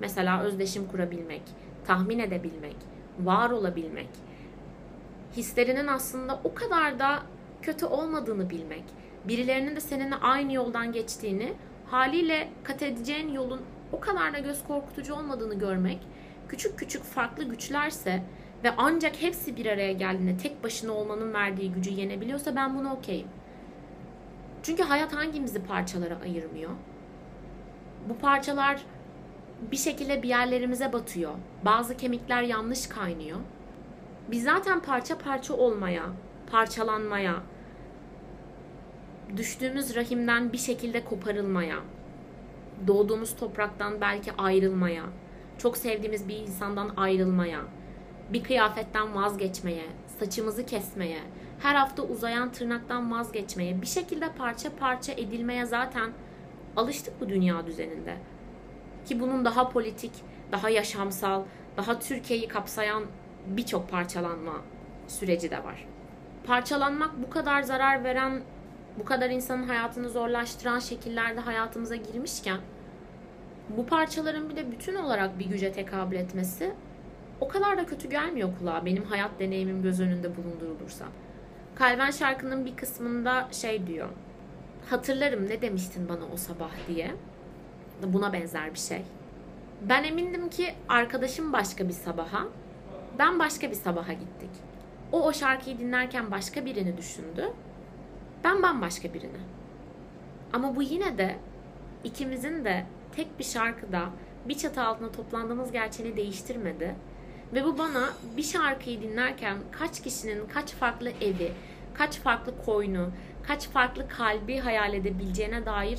mesela 0.00 0.42
özdeşim 0.42 0.88
kurabilmek, 0.88 1.42
tahmin 1.86 2.18
edebilmek, 2.18 2.76
var 3.20 3.50
olabilmek, 3.50 4.08
hislerinin 5.36 5.86
aslında 5.86 6.40
o 6.44 6.54
kadar 6.54 6.98
da 6.98 7.22
kötü 7.62 7.86
olmadığını 7.86 8.50
bilmek, 8.50 8.84
birilerinin 9.24 9.76
de 9.76 9.80
seninle 9.80 10.14
aynı 10.16 10.52
yoldan 10.52 10.92
geçtiğini, 10.92 11.52
haliyle 11.90 12.48
kat 12.64 12.82
edeceğin 12.82 13.32
yolun 13.32 13.60
o 13.92 14.00
kadar 14.00 14.32
da 14.32 14.38
göz 14.38 14.64
korkutucu 14.64 15.14
olmadığını 15.14 15.54
görmek, 15.58 15.98
küçük 16.50 16.78
küçük 16.78 17.02
farklı 17.02 17.44
güçlerse 17.44 18.22
ve 18.64 18.74
ancak 18.78 19.22
hepsi 19.22 19.56
bir 19.56 19.66
araya 19.66 19.92
geldiğinde 19.92 20.36
tek 20.36 20.64
başına 20.64 20.92
olmanın 20.92 21.34
verdiği 21.34 21.72
gücü 21.72 21.90
yenebiliyorsa 21.90 22.56
ben 22.56 22.78
bunu 22.78 22.92
okeyim. 22.92 23.28
Çünkü 24.62 24.82
hayat 24.82 25.12
hangimizi 25.12 25.62
parçalara 25.62 26.18
ayırmıyor? 26.22 26.70
Bu 28.08 28.18
parçalar 28.18 28.82
bir 29.70 29.76
şekilde 29.76 30.22
bir 30.22 30.28
yerlerimize 30.28 30.92
batıyor. 30.92 31.32
Bazı 31.64 31.96
kemikler 31.96 32.42
yanlış 32.42 32.86
kaynıyor. 32.86 33.38
Biz 34.30 34.44
zaten 34.44 34.80
parça 34.80 35.18
parça 35.18 35.54
olmaya, 35.54 36.02
parçalanmaya, 36.50 37.34
düştüğümüz 39.36 39.96
rahimden 39.96 40.52
bir 40.52 40.58
şekilde 40.58 41.04
koparılmaya, 41.04 41.76
doğduğumuz 42.86 43.36
topraktan 43.36 44.00
belki 44.00 44.32
ayrılmaya, 44.32 45.04
çok 45.60 45.76
sevdiğimiz 45.76 46.28
bir 46.28 46.36
insandan 46.36 46.90
ayrılmaya, 46.96 47.60
bir 48.32 48.42
kıyafetten 48.42 49.14
vazgeçmeye, 49.14 49.86
saçımızı 50.18 50.66
kesmeye, 50.66 51.20
her 51.58 51.74
hafta 51.74 52.02
uzayan 52.02 52.52
tırnaktan 52.52 53.12
vazgeçmeye, 53.12 53.82
bir 53.82 53.86
şekilde 53.86 54.32
parça 54.32 54.76
parça 54.76 55.12
edilmeye 55.12 55.66
zaten 55.66 56.10
alıştık 56.76 57.20
bu 57.20 57.28
dünya 57.28 57.66
düzeninde. 57.66 58.16
Ki 59.06 59.20
bunun 59.20 59.44
daha 59.44 59.68
politik, 59.68 60.12
daha 60.52 60.70
yaşamsal, 60.70 61.42
daha 61.76 61.98
Türkiye'yi 61.98 62.48
kapsayan 62.48 63.04
birçok 63.46 63.90
parçalanma 63.90 64.54
süreci 65.08 65.50
de 65.50 65.64
var. 65.64 65.86
Parçalanmak 66.46 67.22
bu 67.22 67.30
kadar 67.30 67.62
zarar 67.62 68.04
veren, 68.04 68.42
bu 68.98 69.04
kadar 69.04 69.30
insanın 69.30 69.68
hayatını 69.68 70.08
zorlaştıran 70.08 70.78
şekillerde 70.78 71.40
hayatımıza 71.40 71.96
girmişken 71.96 72.58
bu 73.76 73.86
parçaların 73.86 74.50
bir 74.50 74.56
de 74.56 74.72
bütün 74.72 74.94
olarak 74.94 75.38
bir 75.38 75.46
güce 75.46 75.72
tekabül 75.72 76.16
etmesi 76.16 76.72
o 77.40 77.48
kadar 77.48 77.78
da 77.78 77.86
kötü 77.86 78.10
gelmiyor 78.10 78.48
kulağa 78.58 78.86
benim 78.86 79.04
hayat 79.04 79.30
deneyimim 79.38 79.82
göz 79.82 80.00
önünde 80.00 80.36
bulundurulursa. 80.36 81.04
Kalben 81.74 82.10
şarkının 82.10 82.66
bir 82.66 82.76
kısmında 82.76 83.48
şey 83.52 83.86
diyor. 83.86 84.08
Hatırlarım 84.90 85.48
ne 85.48 85.62
demiştin 85.62 86.08
bana 86.08 86.24
o 86.34 86.36
sabah 86.36 86.70
diye. 86.88 87.10
Buna 88.06 88.32
benzer 88.32 88.74
bir 88.74 88.78
şey. 88.78 89.02
Ben 89.82 90.04
emindim 90.04 90.50
ki 90.50 90.74
arkadaşım 90.88 91.52
başka 91.52 91.88
bir 91.88 91.92
sabaha, 91.92 92.46
ben 93.18 93.38
başka 93.38 93.70
bir 93.70 93.74
sabaha 93.74 94.12
gittik. 94.12 94.50
O 95.12 95.26
o 95.26 95.32
şarkıyı 95.32 95.78
dinlerken 95.78 96.30
başka 96.30 96.64
birini 96.64 96.96
düşündü. 96.96 97.52
Ben 98.44 98.62
bambaşka 98.62 99.14
birini. 99.14 99.40
Ama 100.52 100.76
bu 100.76 100.82
yine 100.82 101.18
de 101.18 101.36
ikimizin 102.04 102.64
de 102.64 102.86
tek 103.20 103.38
bir 103.38 103.44
şarkıda 103.44 104.10
bir 104.48 104.58
çatı 104.58 104.82
altında 104.82 105.12
toplandığımız 105.12 105.72
gerçeğini 105.72 106.16
değiştirmedi. 106.16 106.94
Ve 107.54 107.64
bu 107.64 107.78
bana 107.78 108.08
bir 108.36 108.42
şarkıyı 108.42 109.02
dinlerken 109.02 109.56
kaç 109.70 110.02
kişinin 110.02 110.46
kaç 110.46 110.72
farklı 110.72 111.10
evi, 111.10 111.52
kaç 111.94 112.18
farklı 112.18 112.64
koynu, 112.64 113.10
kaç 113.42 113.68
farklı 113.68 114.08
kalbi 114.08 114.58
hayal 114.58 114.94
edebileceğine 114.94 115.66
dair 115.66 115.98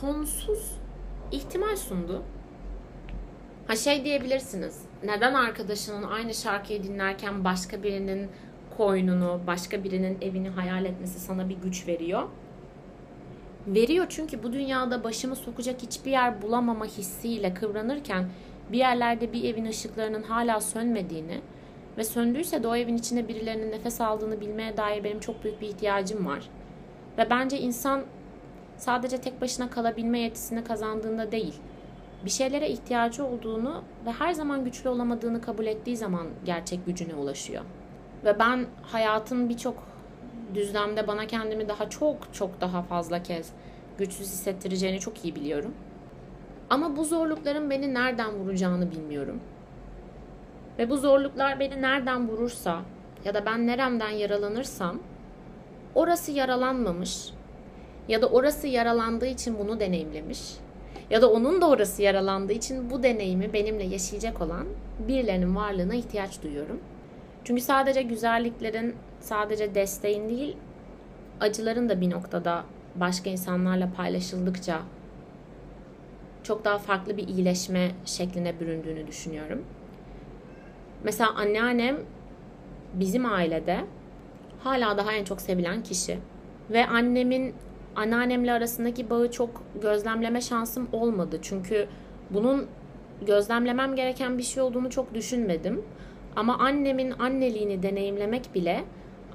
sonsuz 0.00 0.72
ihtimal 1.32 1.76
sundu. 1.76 2.22
Ha 3.66 3.76
şey 3.76 4.04
diyebilirsiniz. 4.04 4.82
Neden 5.04 5.34
arkadaşının 5.34 6.02
aynı 6.02 6.34
şarkıyı 6.34 6.82
dinlerken 6.82 7.44
başka 7.44 7.82
birinin 7.82 8.30
koynunu, 8.76 9.40
başka 9.46 9.84
birinin 9.84 10.18
evini 10.20 10.48
hayal 10.48 10.84
etmesi 10.84 11.20
sana 11.20 11.48
bir 11.48 11.56
güç 11.56 11.88
veriyor? 11.88 12.22
Veriyor 13.74 14.06
çünkü 14.08 14.42
bu 14.42 14.52
dünyada 14.52 15.04
başımı 15.04 15.36
sokacak 15.36 15.82
hiçbir 15.82 16.10
yer 16.10 16.42
bulamama 16.42 16.84
hissiyle 16.84 17.54
kıvranırken 17.54 18.28
bir 18.72 18.78
yerlerde 18.78 19.32
bir 19.32 19.44
evin 19.44 19.64
ışıklarının 19.64 20.22
hala 20.22 20.60
sönmediğini 20.60 21.40
ve 21.98 22.04
söndüyse 22.04 22.62
de 22.62 22.68
o 22.68 22.76
evin 22.76 22.96
içinde 22.96 23.28
birilerinin 23.28 23.72
nefes 23.72 24.00
aldığını 24.00 24.40
bilmeye 24.40 24.76
dair 24.76 25.04
benim 25.04 25.20
çok 25.20 25.44
büyük 25.44 25.60
bir 25.60 25.68
ihtiyacım 25.68 26.26
var. 26.26 26.48
Ve 27.18 27.30
bence 27.30 27.58
insan 27.58 28.02
sadece 28.76 29.18
tek 29.18 29.40
başına 29.40 29.70
kalabilme 29.70 30.18
yetisini 30.18 30.64
kazandığında 30.64 31.32
değil, 31.32 31.54
bir 32.24 32.30
şeylere 32.30 32.68
ihtiyacı 32.68 33.24
olduğunu 33.24 33.82
ve 34.06 34.12
her 34.12 34.32
zaman 34.32 34.64
güçlü 34.64 34.88
olamadığını 34.88 35.40
kabul 35.40 35.66
ettiği 35.66 35.96
zaman 35.96 36.26
gerçek 36.44 36.86
gücüne 36.86 37.14
ulaşıyor. 37.14 37.62
Ve 38.24 38.38
ben 38.38 38.66
hayatın 38.82 39.48
birçok 39.48 39.88
düzlemde 40.54 41.06
bana 41.06 41.26
kendimi 41.26 41.68
daha 41.68 41.90
çok 41.90 42.34
çok 42.34 42.60
daha 42.60 42.82
fazla 42.82 43.22
kez 43.22 43.52
güçsüz 43.98 44.26
hissettireceğini 44.26 45.00
çok 45.00 45.24
iyi 45.24 45.34
biliyorum. 45.34 45.74
Ama 46.70 46.96
bu 46.96 47.04
zorlukların 47.04 47.70
beni 47.70 47.94
nereden 47.94 48.34
vuracağını 48.34 48.90
bilmiyorum. 48.90 49.40
Ve 50.78 50.90
bu 50.90 50.96
zorluklar 50.96 51.60
beni 51.60 51.82
nereden 51.82 52.28
vurursa 52.28 52.82
ya 53.24 53.34
da 53.34 53.46
ben 53.46 53.66
neremden 53.66 54.10
yaralanırsam 54.10 54.98
orası 55.94 56.32
yaralanmamış 56.32 57.30
ya 58.08 58.22
da 58.22 58.26
orası 58.26 58.66
yaralandığı 58.66 59.26
için 59.26 59.58
bunu 59.58 59.80
deneyimlemiş 59.80 60.40
ya 61.10 61.22
da 61.22 61.30
onun 61.30 61.60
da 61.60 61.68
orası 61.68 62.02
yaralandığı 62.02 62.52
için 62.52 62.90
bu 62.90 63.02
deneyimi 63.02 63.52
benimle 63.52 63.84
yaşayacak 63.84 64.40
olan 64.40 64.66
birilerinin 65.08 65.56
varlığına 65.56 65.94
ihtiyaç 65.94 66.42
duyuyorum. 66.42 66.80
Çünkü 67.44 67.62
sadece 67.62 68.02
güzelliklerin, 68.02 68.96
sadece 69.20 69.74
desteğin 69.74 70.28
değil, 70.28 70.56
acıların 71.40 71.88
da 71.88 72.00
bir 72.00 72.10
noktada 72.10 72.64
başka 73.00 73.30
insanlarla 73.30 73.90
paylaşıldıkça 73.96 74.82
çok 76.42 76.64
daha 76.64 76.78
farklı 76.78 77.16
bir 77.16 77.28
iyileşme 77.28 77.90
şekline 78.04 78.60
büründüğünü 78.60 79.06
düşünüyorum. 79.06 79.64
Mesela 81.04 81.30
anneannem 81.34 81.96
bizim 82.94 83.26
ailede 83.26 83.84
hala 84.64 84.98
daha 84.98 85.12
en 85.12 85.24
çok 85.24 85.40
sevilen 85.40 85.82
kişi. 85.82 86.18
Ve 86.70 86.86
annemin 86.86 87.54
anneannemle 87.96 88.52
arasındaki 88.52 89.10
bağı 89.10 89.30
çok 89.30 89.62
gözlemleme 89.82 90.40
şansım 90.40 90.88
olmadı. 90.92 91.38
Çünkü 91.42 91.88
bunun 92.30 92.66
gözlemlemem 93.26 93.96
gereken 93.96 94.38
bir 94.38 94.42
şey 94.42 94.62
olduğunu 94.62 94.90
çok 94.90 95.14
düşünmedim. 95.14 95.82
Ama 96.36 96.58
annemin 96.58 97.10
anneliğini 97.10 97.82
deneyimlemek 97.82 98.54
bile 98.54 98.84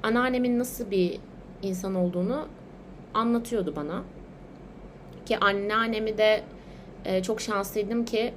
anneannemin 0.02 0.58
nasıl 0.58 0.90
bir 0.90 1.18
insan 1.62 1.94
olduğunu 1.94 2.46
anlatıyordu 3.14 3.76
bana. 3.76 4.02
Ki 5.26 5.38
anneannemi 5.38 6.18
de 6.18 6.44
e, 7.04 7.22
çok 7.22 7.40
şanslıydım 7.40 8.04
ki 8.04 8.34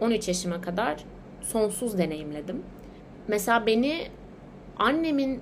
13 0.00 0.28
yaşıma 0.28 0.60
kadar 0.60 1.04
sonsuz 1.40 1.98
deneyimledim. 1.98 2.62
Mesela 3.28 3.66
beni 3.66 4.08
annemin 4.78 5.40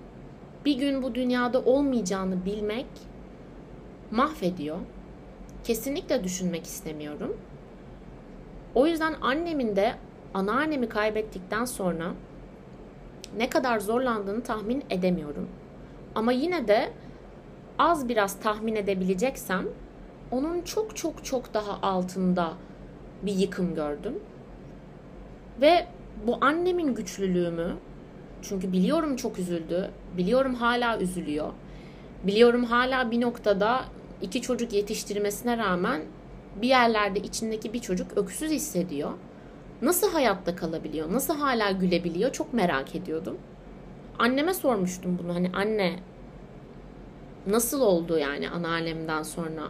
bir 0.65 0.79
gün 0.79 1.03
bu 1.03 1.15
dünyada 1.15 1.61
olmayacağını 1.61 2.45
bilmek 2.45 2.87
mahvediyor. 4.11 4.79
Kesinlikle 5.65 6.25
düşünmek 6.25 6.65
istemiyorum. 6.65 7.37
O 8.75 8.87
yüzden 8.87 9.15
annemin 9.21 9.77
de 9.77 9.95
anneannemi 10.35 10.89
kaybettikten 10.89 11.65
sonra 11.65 12.13
ne 13.37 13.51
kadar 13.51 13.81
zorlandığını 13.81 14.43
tahmin 14.43 14.85
edemiyorum. 14.91 15.49
Ama 16.15 16.33
yine 16.33 16.69
de 16.69 16.91
az 17.81 18.09
biraz 18.09 18.41
tahmin 18.41 18.77
edebileceksem 18.77 19.67
onun 20.31 20.63
çok 20.63 20.97
çok 20.97 21.25
çok 21.25 21.55
daha 21.55 21.79
altında 21.83 22.53
bir 23.23 23.33
yıkım 23.33 23.75
gördüm. 23.75 24.19
Ve 25.61 25.87
bu 26.27 26.39
annemin 26.41 26.95
güçlülüğümü 26.95 27.77
çünkü 28.43 28.73
biliyorum 28.73 29.17
çok 29.17 29.39
üzüldü. 29.39 29.91
Biliyorum 30.17 30.55
hala 30.55 30.99
üzülüyor. 30.99 31.53
Biliyorum 32.25 32.65
hala 32.65 33.11
bir 33.11 33.21
noktada 33.21 33.85
iki 34.23 34.43
çocuk 34.43 34.73
yetiştirmesine 34.73 35.59
rağmen 35.59 36.03
bir 36.63 36.69
yerlerde 36.69 37.21
içindeki 37.21 37.73
bir 37.73 37.81
çocuk 37.81 38.19
öksüz 38.19 38.51
hissediyor. 38.51 39.11
Nasıl 39.83 40.13
hayatta 40.13 40.57
kalabiliyor? 40.57 41.13
Nasıl 41.13 41.37
hala 41.37 41.71
gülebiliyor? 41.71 42.33
Çok 42.33 42.53
merak 42.53 42.97
ediyordum. 42.97 43.39
Anneme 44.19 44.55
sormuştum 44.55 45.19
bunu. 45.23 45.35
Hani 45.35 45.51
anne 45.55 45.97
nasıl 47.47 47.81
oldu 47.81 48.19
yani 48.19 48.51
anneannemden 48.51 49.23
sonra 49.23 49.63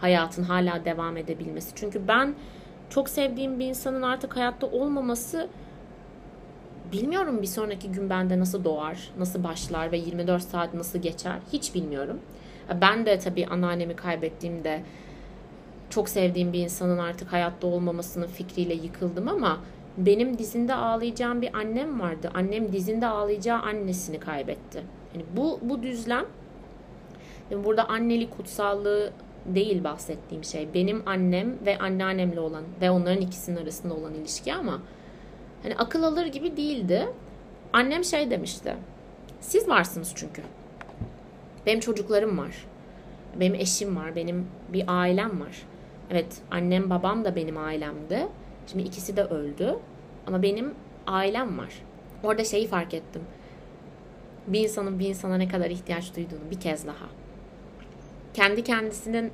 hayatın 0.00 0.42
hala 0.42 0.84
devam 0.84 1.16
edebilmesi? 1.16 1.72
Çünkü 1.74 2.08
ben 2.08 2.34
çok 2.90 3.08
sevdiğim 3.08 3.58
bir 3.58 3.66
insanın 3.66 4.02
artık 4.02 4.36
hayatta 4.36 4.66
olmaması 4.66 5.48
bilmiyorum 6.92 7.42
bir 7.42 7.46
sonraki 7.46 7.92
gün 7.92 8.10
bende 8.10 8.38
nasıl 8.38 8.64
doğar, 8.64 9.10
nasıl 9.18 9.44
başlar 9.44 9.92
ve 9.92 9.98
24 9.98 10.42
saat 10.42 10.74
nasıl 10.74 10.98
geçer 10.98 11.38
hiç 11.52 11.74
bilmiyorum. 11.74 12.20
Ben 12.80 13.06
de 13.06 13.18
tabii 13.18 13.46
anneannemi 13.46 13.96
kaybettiğimde 13.96 14.82
çok 15.90 16.08
sevdiğim 16.08 16.52
bir 16.52 16.58
insanın 16.58 16.98
artık 16.98 17.32
hayatta 17.32 17.66
olmamasının 17.66 18.26
fikriyle 18.26 18.74
yıkıldım 18.74 19.28
ama 19.28 19.58
benim 19.96 20.38
dizinde 20.38 20.74
ağlayacağım 20.74 21.42
bir 21.42 21.56
annem 21.56 22.00
vardı. 22.00 22.30
Annem 22.34 22.72
dizinde 22.72 23.06
ağlayacağı 23.06 23.62
annesini 23.62 24.20
kaybetti. 24.20 24.82
Yani 25.14 25.24
bu 25.36 25.60
bu 25.62 25.82
düzlem 25.82 26.24
burada 27.50 27.88
annelik 27.88 28.36
kutsallığı 28.36 29.12
değil 29.46 29.84
bahsettiğim 29.84 30.44
şey. 30.44 30.68
Benim 30.74 31.02
annem 31.06 31.66
ve 31.66 31.78
anneannemle 31.78 32.40
olan 32.40 32.64
ve 32.80 32.90
onların 32.90 33.20
ikisinin 33.20 33.56
arasında 33.56 33.94
olan 33.94 34.14
ilişki 34.14 34.54
ama 34.54 34.82
hani 35.62 35.74
akıl 35.76 36.02
alır 36.02 36.26
gibi 36.26 36.56
değildi. 36.56 37.08
Annem 37.72 38.04
şey 38.04 38.30
demişti. 38.30 38.74
Siz 39.40 39.68
varsınız 39.68 40.12
çünkü. 40.16 40.42
Benim 41.66 41.80
çocuklarım 41.80 42.38
var. 42.38 42.66
Benim 43.40 43.54
eşim 43.54 43.96
var. 43.96 44.16
Benim 44.16 44.46
bir 44.72 44.84
ailem 44.88 45.40
var. 45.40 45.62
Evet 46.10 46.40
annem 46.50 46.90
babam 46.90 47.24
da 47.24 47.36
benim 47.36 47.56
ailemdi. 47.56 48.28
Şimdi 48.66 48.84
ikisi 48.84 49.16
de 49.16 49.24
öldü. 49.24 49.76
Ama 50.26 50.42
benim 50.42 50.74
ailem 51.06 51.58
var. 51.58 51.82
Orada 52.22 52.44
şeyi 52.44 52.66
fark 52.66 52.94
ettim. 52.94 53.22
Bir 54.46 54.60
insanın 54.60 54.98
bir 54.98 55.08
insana 55.08 55.36
ne 55.36 55.48
kadar 55.48 55.70
ihtiyaç 55.70 56.16
duyduğunu 56.16 56.50
bir 56.50 56.60
kez 56.60 56.86
daha. 56.86 57.17
Kendi 58.34 58.64
kendisinin 58.64 59.32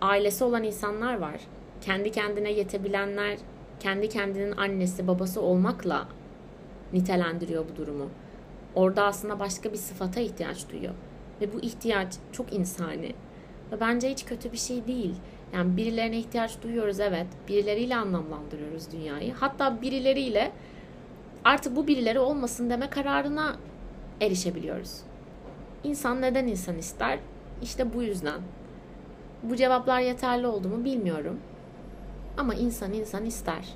ailesi 0.00 0.44
olan 0.44 0.64
insanlar 0.64 1.18
var. 1.18 1.40
Kendi 1.80 2.12
kendine 2.12 2.52
yetebilenler 2.52 3.38
kendi 3.80 4.08
kendinin 4.08 4.56
annesi 4.56 5.06
babası 5.06 5.40
olmakla 5.40 6.08
nitelendiriyor 6.92 7.64
bu 7.72 7.76
durumu. 7.76 8.10
Orada 8.74 9.04
aslında 9.04 9.40
başka 9.40 9.72
bir 9.72 9.76
sıfata 9.76 10.20
ihtiyaç 10.20 10.70
duyuyor. 10.70 10.94
Ve 11.40 11.52
bu 11.52 11.60
ihtiyaç 11.60 12.14
çok 12.32 12.52
insani. 12.52 13.14
Ve 13.72 13.80
bence 13.80 14.10
hiç 14.10 14.24
kötü 14.24 14.52
bir 14.52 14.56
şey 14.56 14.86
değil. 14.86 15.14
Yani 15.54 15.76
birilerine 15.76 16.18
ihtiyaç 16.18 16.62
duyuyoruz 16.62 17.00
evet. 17.00 17.26
Birileriyle 17.48 17.96
anlamlandırıyoruz 17.96 18.92
dünyayı. 18.92 19.34
Hatta 19.34 19.82
birileriyle 19.82 20.52
artık 21.44 21.76
bu 21.76 21.86
birileri 21.86 22.18
olmasın 22.18 22.70
deme 22.70 22.90
kararına 22.90 23.56
erişebiliyoruz. 24.20 25.00
İnsan 25.84 26.22
neden 26.22 26.46
insan 26.46 26.78
ister? 26.78 27.18
İşte 27.62 27.94
bu 27.94 28.02
yüzden. 28.02 28.40
Bu 29.42 29.56
cevaplar 29.56 30.00
yeterli 30.00 30.46
oldu 30.46 30.68
mu 30.68 30.84
bilmiyorum. 30.84 31.40
Ama 32.36 32.54
insan 32.54 32.92
insan 32.92 33.24
ister. 33.24 33.68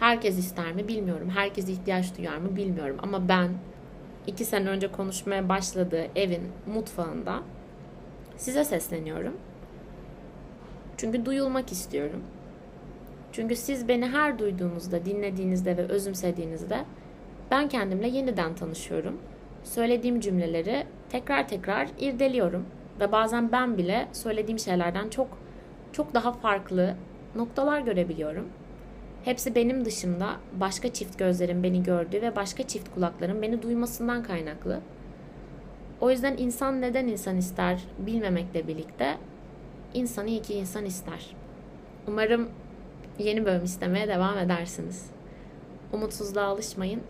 Herkes 0.00 0.38
ister 0.38 0.72
mi 0.72 0.88
bilmiyorum. 0.88 1.30
Herkes 1.30 1.68
ihtiyaç 1.68 2.18
duyar 2.18 2.36
mı 2.36 2.56
bilmiyorum. 2.56 2.96
Ama 3.02 3.28
ben 3.28 3.50
iki 4.26 4.44
sene 4.44 4.68
önce 4.68 4.92
konuşmaya 4.92 5.48
başladığı 5.48 6.06
evin 6.16 6.42
mutfağında 6.74 7.42
size 8.36 8.64
sesleniyorum. 8.64 9.36
Çünkü 10.96 11.24
duyulmak 11.24 11.72
istiyorum. 11.72 12.22
Çünkü 13.32 13.56
siz 13.56 13.88
beni 13.88 14.06
her 14.06 14.38
duyduğunuzda, 14.38 15.04
dinlediğinizde 15.04 15.76
ve 15.76 15.82
özümsediğinizde 15.82 16.84
ben 17.50 17.68
kendimle 17.68 18.08
yeniden 18.08 18.54
tanışıyorum. 18.54 19.18
Söylediğim 19.64 20.20
cümleleri 20.20 20.86
tekrar 21.08 21.48
tekrar 21.48 21.88
irdeliyorum 21.98 22.66
ve 23.00 23.12
bazen 23.12 23.52
ben 23.52 23.78
bile 23.78 24.08
söylediğim 24.12 24.58
şeylerden 24.58 25.08
çok 25.08 25.38
çok 25.92 26.14
daha 26.14 26.32
farklı 26.32 26.94
noktalar 27.34 27.80
görebiliyorum. 27.80 28.48
Hepsi 29.24 29.54
benim 29.54 29.84
dışımda 29.84 30.36
başka 30.60 30.92
çift 30.92 31.18
gözlerin 31.18 31.62
beni 31.62 31.82
gördüğü 31.82 32.22
ve 32.22 32.36
başka 32.36 32.62
çift 32.62 32.94
kulakların 32.94 33.42
beni 33.42 33.62
duymasından 33.62 34.22
kaynaklı. 34.22 34.80
O 36.00 36.10
yüzden 36.10 36.36
insan 36.36 36.80
neden 36.80 37.06
insan 37.06 37.36
ister 37.36 37.80
bilmemekle 37.98 38.68
birlikte 38.68 39.16
insanı 39.94 40.28
iyi 40.28 40.42
ki 40.42 40.54
insan 40.54 40.84
ister. 40.84 41.36
Umarım 42.08 42.48
yeni 43.18 43.44
bölüm 43.44 43.64
istemeye 43.64 44.08
devam 44.08 44.38
edersiniz. 44.38 45.10
Umutsuzluğa 45.92 46.44
alışmayın, 46.44 47.02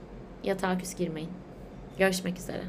yatağa 0.45 0.79
küs 0.79 0.95
girmeyin. 0.95 1.31
Görüşmek 1.99 2.39
üzere. 2.39 2.63